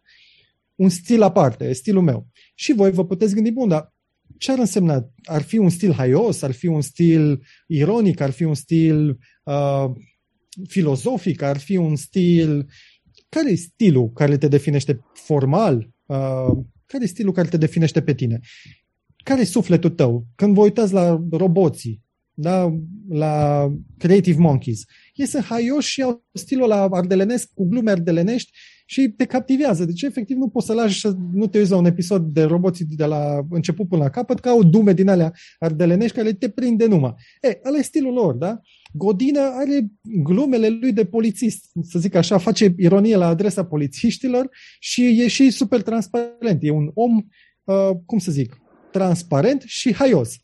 [0.74, 2.28] un stil aparte, e stilul meu.
[2.54, 3.94] Și voi vă puteți gândi, bun, dar
[4.38, 5.10] ce ar însemna?
[5.24, 9.90] Ar fi un stil haios, ar fi un stil ironic, ar fi un stil uh,
[10.68, 12.66] filozofic, ar fi un stil...
[13.28, 15.90] Care e stilul care te definește formal?
[16.06, 18.40] Uh, care e stilul care te definește pe tine?
[19.24, 20.26] Care e sufletul tău?
[20.34, 22.04] Când vă uitați la roboții,
[22.38, 22.78] da,
[23.08, 23.66] la
[23.98, 24.84] Creative Monkeys,
[25.14, 28.50] ei sunt haioși și au stilul la ardelenesc, cu glume ardelenești
[28.88, 29.84] și te captivează.
[29.84, 32.84] Deci, efectiv, nu poți să lași să nu te uiți la un episod de roboții
[32.84, 36.86] de la început până la capăt, ca o dume din alea ardelenești care te prinde
[36.86, 37.14] numai.
[37.40, 38.60] E, ăla e stilul lor, da?
[38.92, 39.86] Godină are
[40.22, 45.50] glumele lui de polițist, să zic așa, face ironie la adresa polițiștilor și e și
[45.50, 46.58] super transparent.
[46.60, 47.16] E un om,
[47.64, 48.60] uh, cum să zic,
[48.92, 50.36] transparent și haios.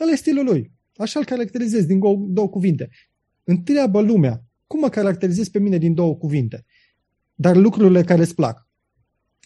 [0.00, 0.72] Ăla e stilul lui.
[0.96, 2.88] Așa îl caracterizez din două, două cuvinte.
[3.44, 6.64] Întreabă lumea, cum mă caracterizez pe mine din două cuvinte?
[7.40, 8.68] Dar lucrurile care îți plac.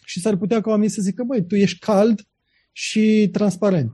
[0.05, 2.21] Și s-ar putea ca oamenii să zică, băi, tu ești cald
[2.71, 3.91] și transparent.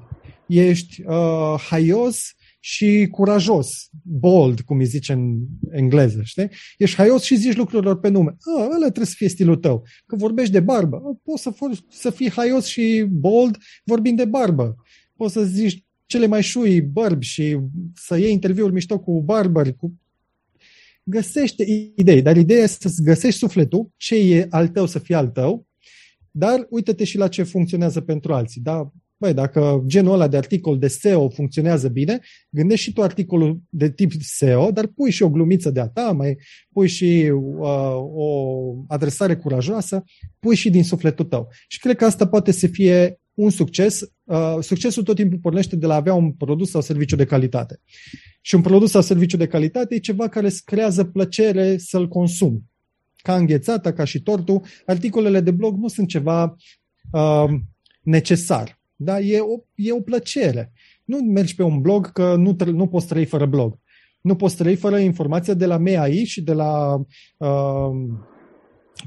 [0.47, 2.19] Ești uh, haios
[2.59, 5.37] și curajos, bold, cum îi zice în
[5.71, 6.49] engleză, știi?
[6.77, 8.29] Ești haios și zici lucrurilor pe nume.
[8.29, 9.83] Ah, ăla trebuie să fie stilul tău.
[10.05, 11.19] Că vorbești de barbă.
[11.23, 11.53] Poți să,
[11.89, 14.75] să fii haios și bold vorbind de barbă.
[15.15, 17.57] Poți să zici cele mai șui bărbi și
[17.95, 20.00] să iei interviuri mișto cu barbări, cu
[21.11, 25.27] găsește idei, dar ideea este să-ți găsești sufletul, ce e al tău să fie al
[25.27, 25.67] tău,
[26.31, 28.61] dar uite-te și la ce funcționează pentru alții.
[28.61, 28.91] Da?
[29.21, 33.91] Băi, dacă genul ăla de articol de SEO funcționează bine, gândești și tu articolul de
[33.91, 36.37] tip SEO, dar pui și o glumiță de a ta, mai
[36.73, 40.03] pui și uh, o adresare curajoasă,
[40.39, 41.49] pui și din sufletul tău.
[41.67, 44.01] Și cred că asta poate să fie un succes.
[44.23, 47.79] Uh, succesul tot timpul pornește de la a avea un produs sau serviciu de calitate.
[48.41, 52.63] Și un produs sau serviciu de calitate e ceva care îți creează plăcere să-l consumi.
[53.15, 56.55] Ca înghețata, ca și tortul, articolele de blog nu sunt ceva
[57.11, 57.49] uh,
[58.01, 58.79] necesar.
[58.95, 59.19] Da?
[59.19, 60.71] E, o, e o plăcere.
[61.05, 63.79] Nu mergi pe un blog că nu, nu poți trăi fără blog.
[64.21, 66.95] Nu poți trăi fără informația de la MEAI și de la
[67.37, 67.91] uh,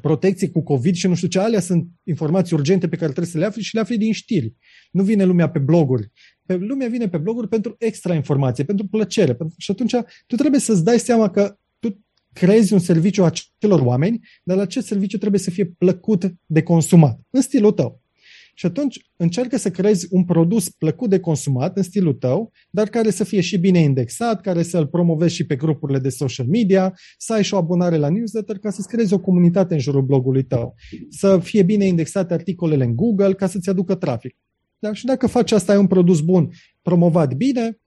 [0.01, 3.39] protecție cu COVID și nu știu ce, alea sunt informații urgente pe care trebuie să
[3.39, 4.55] le afli și le afli din știri.
[4.91, 6.11] Nu vine lumea pe bloguri.
[6.47, 9.35] Pe, lumea vine pe bloguri pentru extra informație, pentru plăcere.
[9.35, 9.95] Pentru, și atunci
[10.27, 15.19] tu trebuie să-ți dai seama că tu creezi un serviciu acelor oameni, dar acest serviciu
[15.19, 18.03] trebuie să fie plăcut de consumat, în stilul tău.
[18.55, 23.11] Și atunci încearcă să creezi un produs plăcut de consumat în stilul tău, dar care
[23.11, 27.33] să fie și bine indexat, care să-l promovezi și pe grupurile de social media, să
[27.33, 30.75] ai și o abonare la newsletter ca să-ți creezi o comunitate în jurul blogului tău,
[31.09, 34.37] să fie bine indexate articolele în Google ca să-ți aducă trafic.
[34.79, 34.93] Da?
[34.93, 36.51] Și dacă faci asta, ai un produs bun,
[36.83, 37.79] promovat bine,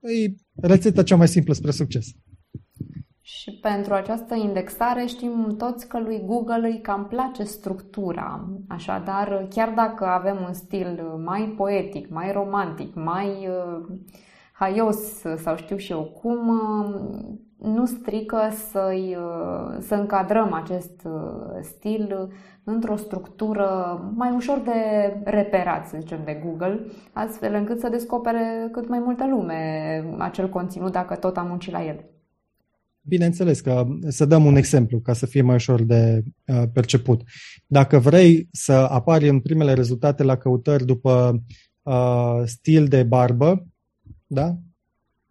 [0.00, 2.06] e rețeta cea mai simplă spre succes.
[3.24, 8.48] Și pentru această indexare știm toți că lui Google îi cam place structura.
[8.68, 13.86] Așadar, chiar dacă avem un stil mai poetic, mai romantic, mai uh,
[14.52, 21.06] haios sau știu și eu cum, uh, nu strică să-i, uh, să încadrăm acest
[21.60, 22.28] stil
[22.64, 24.72] într-o structură mai ușor de
[25.24, 30.92] reperat, să zicem, de Google, astfel încât să descopere cât mai multă lume acel conținut
[30.92, 32.11] dacă tot am muncit la el.
[33.04, 37.22] Bineînțeles că să dăm un exemplu ca să fie mai ușor de uh, perceput.
[37.66, 41.42] Dacă vrei să apari în primele rezultate la căutări după
[41.82, 43.66] uh, stil de barbă,
[44.26, 44.58] da?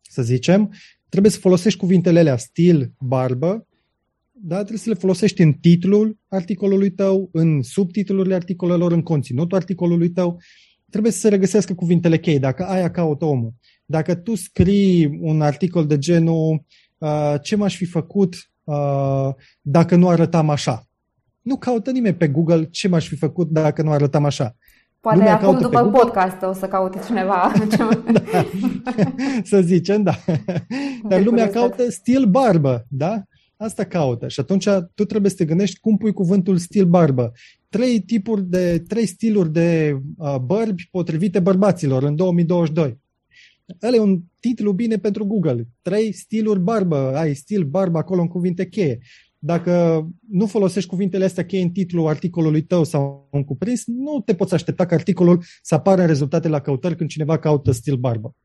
[0.01, 0.73] să zicem,
[1.09, 3.67] trebuie să folosești cuvintele alea, stil, barbă,
[4.31, 4.55] da?
[4.55, 10.41] trebuie să le folosești în titlul articolului tău, în subtitlurile articolelor, în conținutul articolului tău.
[10.89, 13.53] Trebuie să se regăsească cuvintele chei, dacă aia caută omul.
[13.85, 16.65] Dacă tu scrii un articol de genul
[17.01, 19.29] Uh, ce m-aș fi făcut uh,
[19.61, 20.87] dacă nu arătam așa.
[21.41, 24.55] Nu caută nimeni pe Google ce m-aș fi făcut dacă nu arătam așa.
[24.99, 27.51] Poate lumea acum după podcast o să caute cineva.
[28.11, 28.45] da.
[29.43, 30.15] să zicem, da.
[31.07, 33.23] Dar lumea caută stil barbă, da?
[33.57, 34.27] Asta caută.
[34.27, 37.31] Și atunci tu trebuie să te gândești cum pui cuvântul stil barbă.
[37.69, 42.99] Trei tipuri de, trei stiluri de uh, bărbi potrivite bărbaților în 2022.
[43.81, 45.67] Ăla e un titlu bine pentru Google.
[45.81, 48.99] Trei stiluri barbă, ai stil barbă acolo în cuvinte cheie.
[49.43, 54.35] Dacă nu folosești cuvintele astea cheie în titlul articolului tău sau în cuprins, nu te
[54.35, 58.35] poți aștepta ca articolul să apară în rezultate la căutări când cineva caută stil barbă.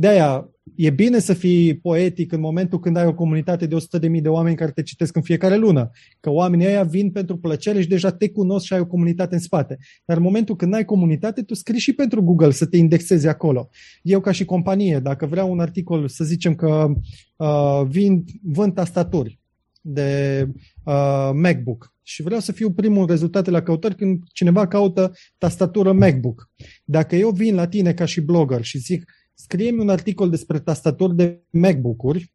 [0.00, 4.20] De aia e bine să fii poetic în momentul când ai o comunitate de 100.000
[4.22, 5.90] de oameni care te citesc în fiecare lună.
[6.20, 9.40] Că oamenii ăia vin pentru plăcere și deja te cunosc și ai o comunitate în
[9.40, 9.78] spate.
[10.04, 13.68] Dar în momentul când ai comunitate, tu scrii și pentru Google să te indexezi acolo.
[14.02, 16.92] Eu ca și companie, dacă vreau un articol, să zicem că
[17.36, 19.40] uh, vin, vând tastaturi
[19.80, 20.46] de
[20.84, 26.50] uh, MacBook și vreau să fiu primul rezultat la căutări când cineva caută tastatură MacBook.
[26.84, 29.04] Dacă eu vin la tine ca și blogger și zic
[29.42, 32.32] scrie un articol despre tastaturi de MacBook-uri,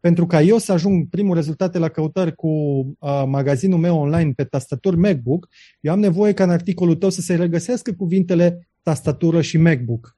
[0.00, 4.44] pentru ca eu să ajung primul rezultate la căutări cu uh, magazinul meu online pe
[4.44, 5.48] tastaturi MacBook,
[5.80, 10.16] eu am nevoie ca în articolul tău să se regăsească cuvintele tastatură și MacBook.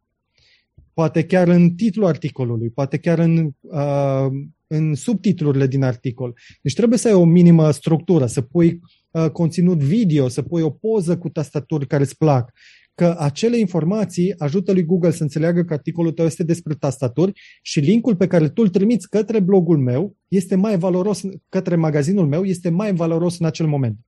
[0.92, 4.26] Poate chiar în titlul articolului, poate chiar în, uh,
[4.66, 6.34] în subtitlurile din articol.
[6.62, 8.80] Deci trebuie să ai o minimă structură, să pui
[9.10, 12.52] uh, conținut video, să pui o poză cu tastaturi care îți plac,
[12.98, 17.32] că acele informații ajută lui Google să înțeleagă că articolul tău este despre tastaturi
[17.62, 22.26] și linkul pe care tu îl trimiți către blogul meu este mai valoros, către magazinul
[22.26, 23.98] meu, este mai valoros în acel moment.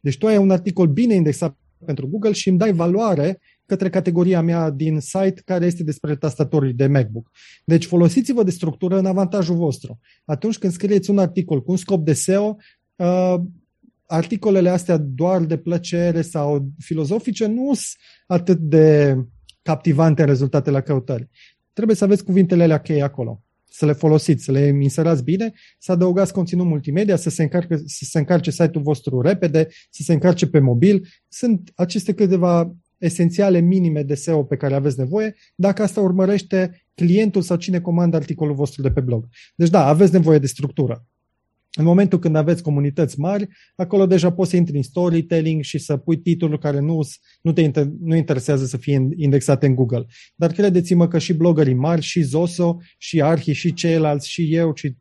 [0.00, 4.40] Deci tu ai un articol bine indexat pentru Google și îmi dai valoare către categoria
[4.40, 7.30] mea din site care este despre tastaturi de MacBook.
[7.64, 10.00] Deci folosiți-vă de structură în avantajul vostru.
[10.24, 12.56] Atunci când scrieți un articol cu un scop de SEO,
[12.96, 13.34] uh,
[14.06, 17.96] articolele astea doar de plăcere sau filozofice nu sunt
[18.26, 19.16] atât de
[19.62, 21.28] captivante în rezultate la căutări.
[21.72, 25.92] Trebuie să aveți cuvintele alea cheie acolo, să le folosiți, să le inserați bine, să
[25.92, 30.46] adăugați conținut multimedia, să se, încarce, să se încarce site-ul vostru repede, să se încarce
[30.46, 31.06] pe mobil.
[31.28, 37.42] Sunt aceste câteva esențiale minime de SEO pe care aveți nevoie, dacă asta urmărește clientul
[37.42, 39.26] sau cine comandă articolul vostru de pe blog.
[39.54, 41.06] Deci da, aveți nevoie de structură.
[41.78, 45.96] În momentul când aveți comunități mari, acolo deja poți să intri în storytelling și să
[45.96, 47.00] pui titluri care nu,
[47.42, 50.06] nu te inter, nu interesează să fie indexate în Google.
[50.34, 54.96] Dar credeți-mă că și blogării mari, și Zoso, și Arhi, și ceilalți, și eu, și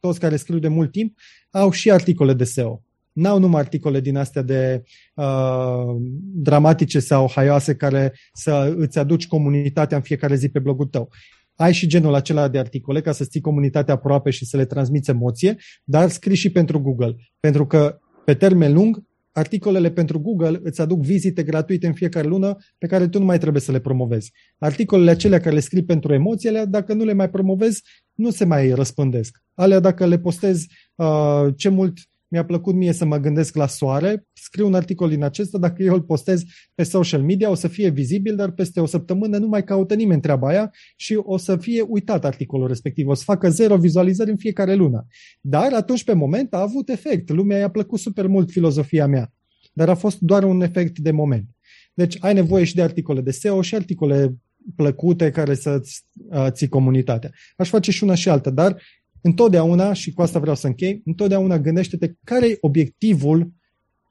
[0.00, 1.18] toți care scriu de mult timp,
[1.50, 2.82] au și articole de SEO.
[3.12, 4.82] N-au numai articole din astea de
[5.14, 5.96] uh,
[6.34, 11.10] dramatice sau haioase care să îți aduci comunitatea în fiecare zi pe blogul tău
[11.58, 15.10] ai și genul acela de articole ca să ții comunitatea aproape și să le transmiți
[15.10, 17.16] emoție, dar scrii și pentru Google.
[17.40, 19.02] Pentru că, pe termen lung,
[19.32, 23.38] articolele pentru Google îți aduc vizite gratuite în fiecare lună pe care tu nu mai
[23.38, 24.32] trebuie să le promovezi.
[24.58, 27.82] Articolele acelea care le scrii pentru emoțiile, dacă nu le mai promovezi,
[28.14, 29.38] nu se mai răspândesc.
[29.54, 31.98] Alea dacă le postezi uh, ce mult
[32.28, 35.94] mi-a plăcut mie să mă gândesc la soare, scriu un articol din acesta, dacă eu
[35.94, 36.42] îl postez
[36.74, 40.20] pe social media, o să fie vizibil, dar peste o săptămână nu mai caută nimeni
[40.20, 44.36] treaba aia și o să fie uitat articolul respectiv, o să facă zero vizualizări în
[44.36, 45.06] fiecare lună.
[45.40, 47.30] Dar atunci, pe moment, a avut efect.
[47.30, 49.32] Lumea i-a plăcut super mult filozofia mea,
[49.72, 51.48] dar a fost doar un efect de moment.
[51.94, 54.34] Deci ai nevoie și de articole de SEO și articole
[54.76, 57.30] plăcute care să-ți uh, ții comunitatea.
[57.56, 58.82] Aș face și una și alta, dar
[59.22, 63.52] întotdeauna, și cu asta vreau să închei, întotdeauna gândește-te care e obiectivul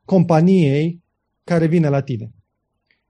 [0.06, 1.04] companiei
[1.44, 2.32] care vine la tine.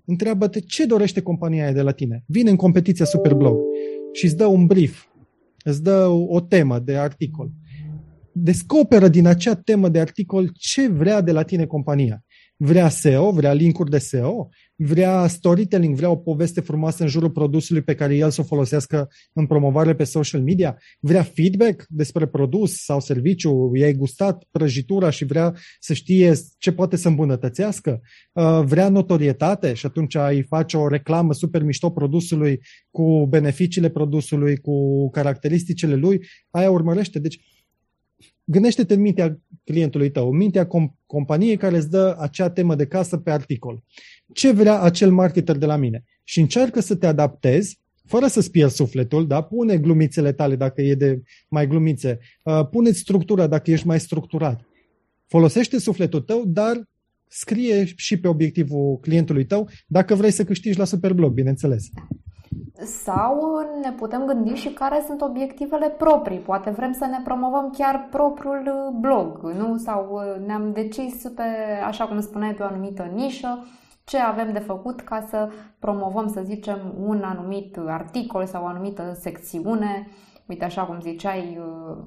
[0.05, 2.23] Întreabă-te ce dorește compania aia de la tine.
[2.27, 3.57] Vine în competiția Superblog
[4.11, 5.05] și îți dă un brief,
[5.63, 7.51] îți dă o temă de articol.
[8.31, 12.23] Descoperă din acea temă de articol ce vrea de la tine compania.
[12.57, 17.81] Vrea SEO, vrea linkuri de SEO, vrea storytelling, vrea o poveste frumoasă în jurul produsului
[17.81, 22.83] pe care el să o folosească în promovare pe social media, vrea feedback despre produs
[22.83, 28.01] sau serviciu, i-ai gustat prăjitura și vrea să știe ce poate să îmbunătățească,
[28.31, 32.59] uh, vrea notorietate și atunci îi face o reclamă super mișto produsului
[32.91, 37.19] cu beneficiile produsului, cu caracteristicile lui, aia urmărește.
[37.19, 37.39] Deci
[38.43, 42.85] gândește-te în mintea clientului tău, în mintea com- companiei care îți dă acea temă de
[42.85, 43.83] casă pe articol.
[44.33, 46.03] Ce vrea acel marketer de la mine?
[46.23, 49.41] Și încearcă să te adaptezi fără să-ți pierzi sufletul, da?
[49.41, 54.61] pune glumițele tale dacă e de mai glumițe, uh, pune-ți structura dacă ești mai structurat.
[55.27, 56.83] Folosește sufletul tău, dar
[57.27, 61.89] scrie și pe obiectivul clientului tău dacă vrei să câștigi la Superblog, bineînțeles.
[63.03, 66.37] Sau ne putem gândi și care sunt obiectivele proprii.
[66.37, 69.77] Poate vrem să ne promovăm chiar propriul uh, blog, nu?
[69.77, 71.43] Sau uh, ne-am decis pe,
[71.85, 73.65] așa cum spuneai, pe o anumită nișă,
[74.07, 75.49] ce avem de făcut ca să
[75.79, 80.07] promovăm, să zicem, un anumit articol sau o anumită secțiune.
[80.45, 81.97] Uite, așa cum ziceai, uh,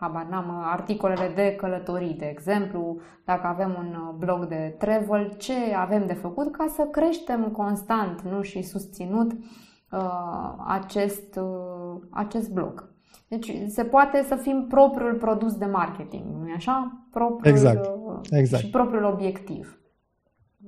[0.00, 6.06] habar n-am, articolele de călătorii, de exemplu, dacă avem un blog de travel, ce avem
[6.06, 8.42] de făcut ca să creștem constant nu?
[8.42, 12.92] și susținut uh, acest, uh, acest blog.
[13.28, 17.06] Deci se poate să fim propriul produs de marketing, nu-i așa?
[17.10, 17.86] Propriul, exact.
[17.86, 18.62] Uh, exact.
[18.62, 19.77] Și propriul obiectiv.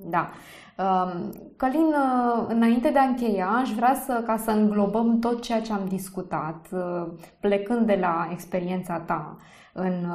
[0.09, 0.29] Da.
[0.77, 5.61] Um, Călin, uh, înainte de a încheia, aș vrea să, ca să înglobăm tot ceea
[5.61, 7.07] ce am discutat, uh,
[7.39, 9.37] plecând de la experiența ta
[9.73, 10.05] în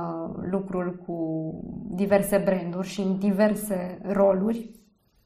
[0.51, 1.18] lucrul cu
[1.91, 4.70] diverse branduri și în diverse roluri,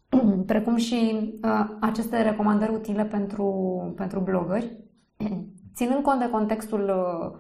[0.47, 4.77] precum și uh, aceste recomandări utile pentru, pentru blogări,
[5.77, 7.39] ținând cont de contextul uh,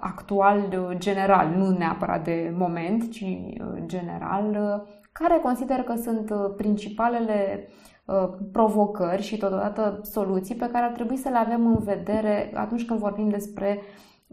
[0.00, 6.30] actual uh, general, nu neapărat de moment, ci uh, general, uh, care consider că sunt
[6.30, 7.68] uh, principalele
[8.04, 12.84] uh, provocări și totodată soluții pe care ar trebui să le avem în vedere atunci
[12.84, 13.80] când vorbim despre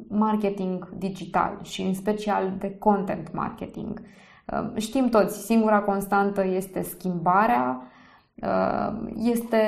[0.07, 3.99] marketing digital și în special de content marketing.
[3.99, 4.05] Uh,
[4.45, 7.81] Ehm, știm toți, singura constantă este schimbarea,
[8.36, 9.61] ehm, este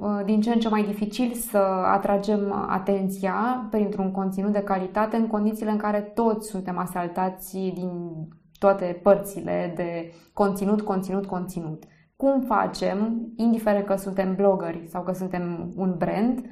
[0.00, 1.58] uh, din ce în ce mai dificil să
[1.92, 8.10] atragem atenția printr-un conținut de calitate în condițiile în care toți suntem asaltați din
[8.58, 11.84] toate părțile de conținut, conținut, conținut.
[12.16, 16.44] Cum facem, indiferent că suntem blogări sau că suntem un brand,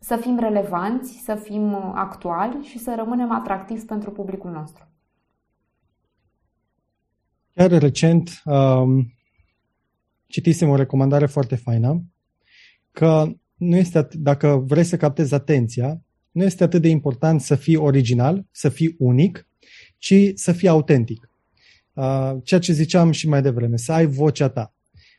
[0.00, 4.88] să fim relevanți, să fim actuali și să rămânem atractivi pentru publicul nostru?
[7.54, 9.12] Chiar recent um,
[10.26, 12.02] citisem o recomandare foarte faină
[12.90, 17.54] că nu este at- dacă vrei să captezi atenția, nu este atât de important să
[17.54, 19.48] fii original, să fii unic,
[19.98, 21.29] ci să fii autentic.
[22.00, 24.74] Uh, ceea ce ziceam și mai devreme, să ai vocea ta.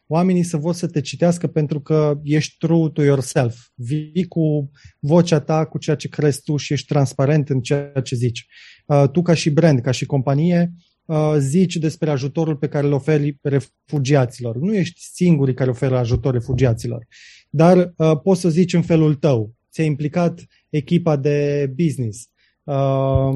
[0.08, 3.68] Oamenii să vor să te citească pentru că ești true to yourself.
[3.76, 8.16] Vii cu vocea ta, cu ceea ce crezi tu și ești transparent în ceea ce
[8.16, 8.46] zici.
[8.86, 10.74] Uh, tu ca și brand, ca și companie,
[11.12, 14.58] Uh, zici despre ajutorul pe care îl oferi refugiaților.
[14.58, 17.08] Nu ești singurii care oferă ajutor refugiaților,
[17.50, 19.54] dar uh, poți să zici în felul tău.
[19.72, 22.30] Ți-ai implicat echipa de business.
[22.64, 23.30] Uh,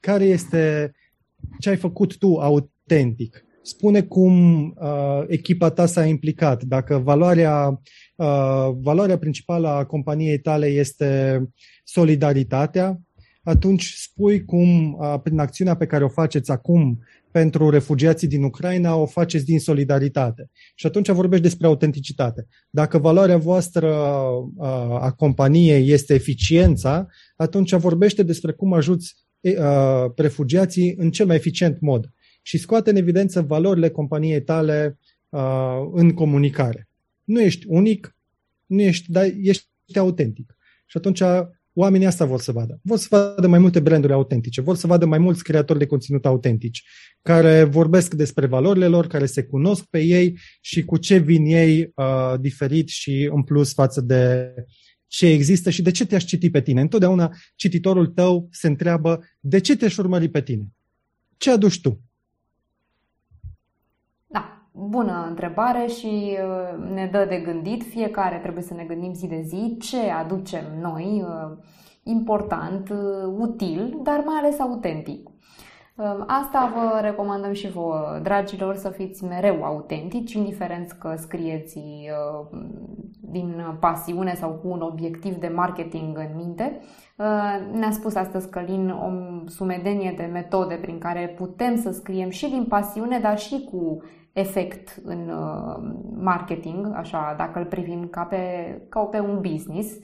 [0.00, 0.92] care este
[1.58, 2.36] ce ai făcut tu
[2.88, 3.44] autentic?
[3.62, 7.80] Spune cum uh, echipa ta s-a implicat, dacă valoarea,
[8.16, 11.42] uh, valoarea principală a companiei tale este
[11.84, 13.00] solidaritatea,
[13.44, 16.98] atunci spui cum, prin acțiunea pe care o faceți acum
[17.30, 20.50] pentru refugiații din Ucraina, o faceți din solidaritate.
[20.74, 22.46] Și atunci vorbești despre autenticitate.
[22.70, 23.94] Dacă valoarea voastră
[25.00, 27.06] a companiei este eficiența,
[27.36, 29.14] atunci vorbește despre cum ajuți
[30.16, 32.10] refugiații în cel mai eficient mod
[32.42, 34.98] și scoate în evidență valorile companiei tale
[35.92, 36.88] în comunicare.
[37.24, 38.16] Nu ești unic,
[38.66, 40.56] nu ești, dar ești autentic.
[40.86, 41.22] Și atunci
[41.74, 42.80] Oamenii asta vor să vadă.
[42.82, 46.26] Vor să vadă mai multe branduri autentice, vor să vadă mai mulți creatori de conținut
[46.26, 46.84] autentici,
[47.22, 51.92] care vorbesc despre valorile lor, care se cunosc pe ei și cu ce vin ei
[51.94, 54.54] uh, diferit și în plus față de
[55.06, 56.80] ce există și de ce te-aș citi pe tine.
[56.80, 60.72] Întotdeauna cititorul tău se întreabă de ce te-aș urmări pe tine.
[61.36, 62.02] Ce aduci tu?
[64.72, 67.82] Da, bună întrebare și uh, ne dă de gândit.
[67.82, 71.56] Fiecare trebuie să ne gândim zi de zi ce aducem noi uh,
[72.02, 75.30] important, uh, util, dar mai ales autentic.
[76.26, 81.80] Asta vă recomandăm și vouă, dragilor, să fiți mereu autentici, indiferent că scrieți
[83.20, 86.80] din pasiune sau cu un obiectiv de marketing în minte.
[87.18, 89.10] Uh, ne-a spus astăzi Călin o
[89.46, 94.02] sumedenie de metode prin care putem să scriem și din pasiune, dar și cu
[94.32, 98.38] efect în uh, marketing, așa dacă îl privim ca pe,
[98.88, 99.96] ca pe un business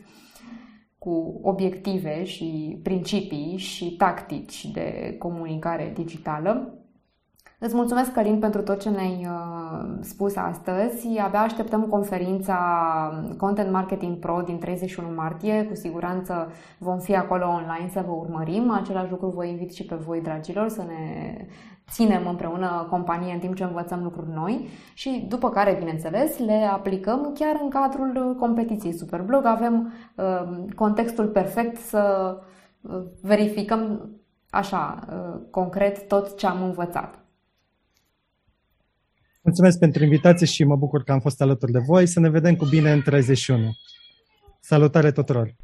[0.98, 6.72] cu obiective și principii și tactici de comunicare digitală.
[7.60, 11.18] Îți mulțumesc, Călin, pentru tot ce ne-ai uh, spus astăzi.
[11.18, 12.56] Abia așteptăm conferința
[13.36, 15.64] Content Marketing Pro din 31 martie.
[15.64, 18.70] Cu siguranță vom fi acolo online să vă urmărim.
[18.70, 21.34] Același lucru vă invit și pe voi, dragilor, să ne
[21.90, 27.32] ținem împreună companie în timp ce învățăm lucruri noi și după care, bineînțeles, le aplicăm
[27.34, 29.44] chiar în cadrul competiției Superblog.
[29.44, 32.34] Avem uh, contextul perfect să
[32.80, 34.10] uh, verificăm
[34.50, 37.22] așa, uh, concret, tot ce am învățat.
[39.42, 42.06] Mulțumesc pentru invitație și mă bucur că am fost alături de voi.
[42.06, 43.70] Să ne vedem cu bine în 31.
[44.60, 45.54] Salutare tuturor!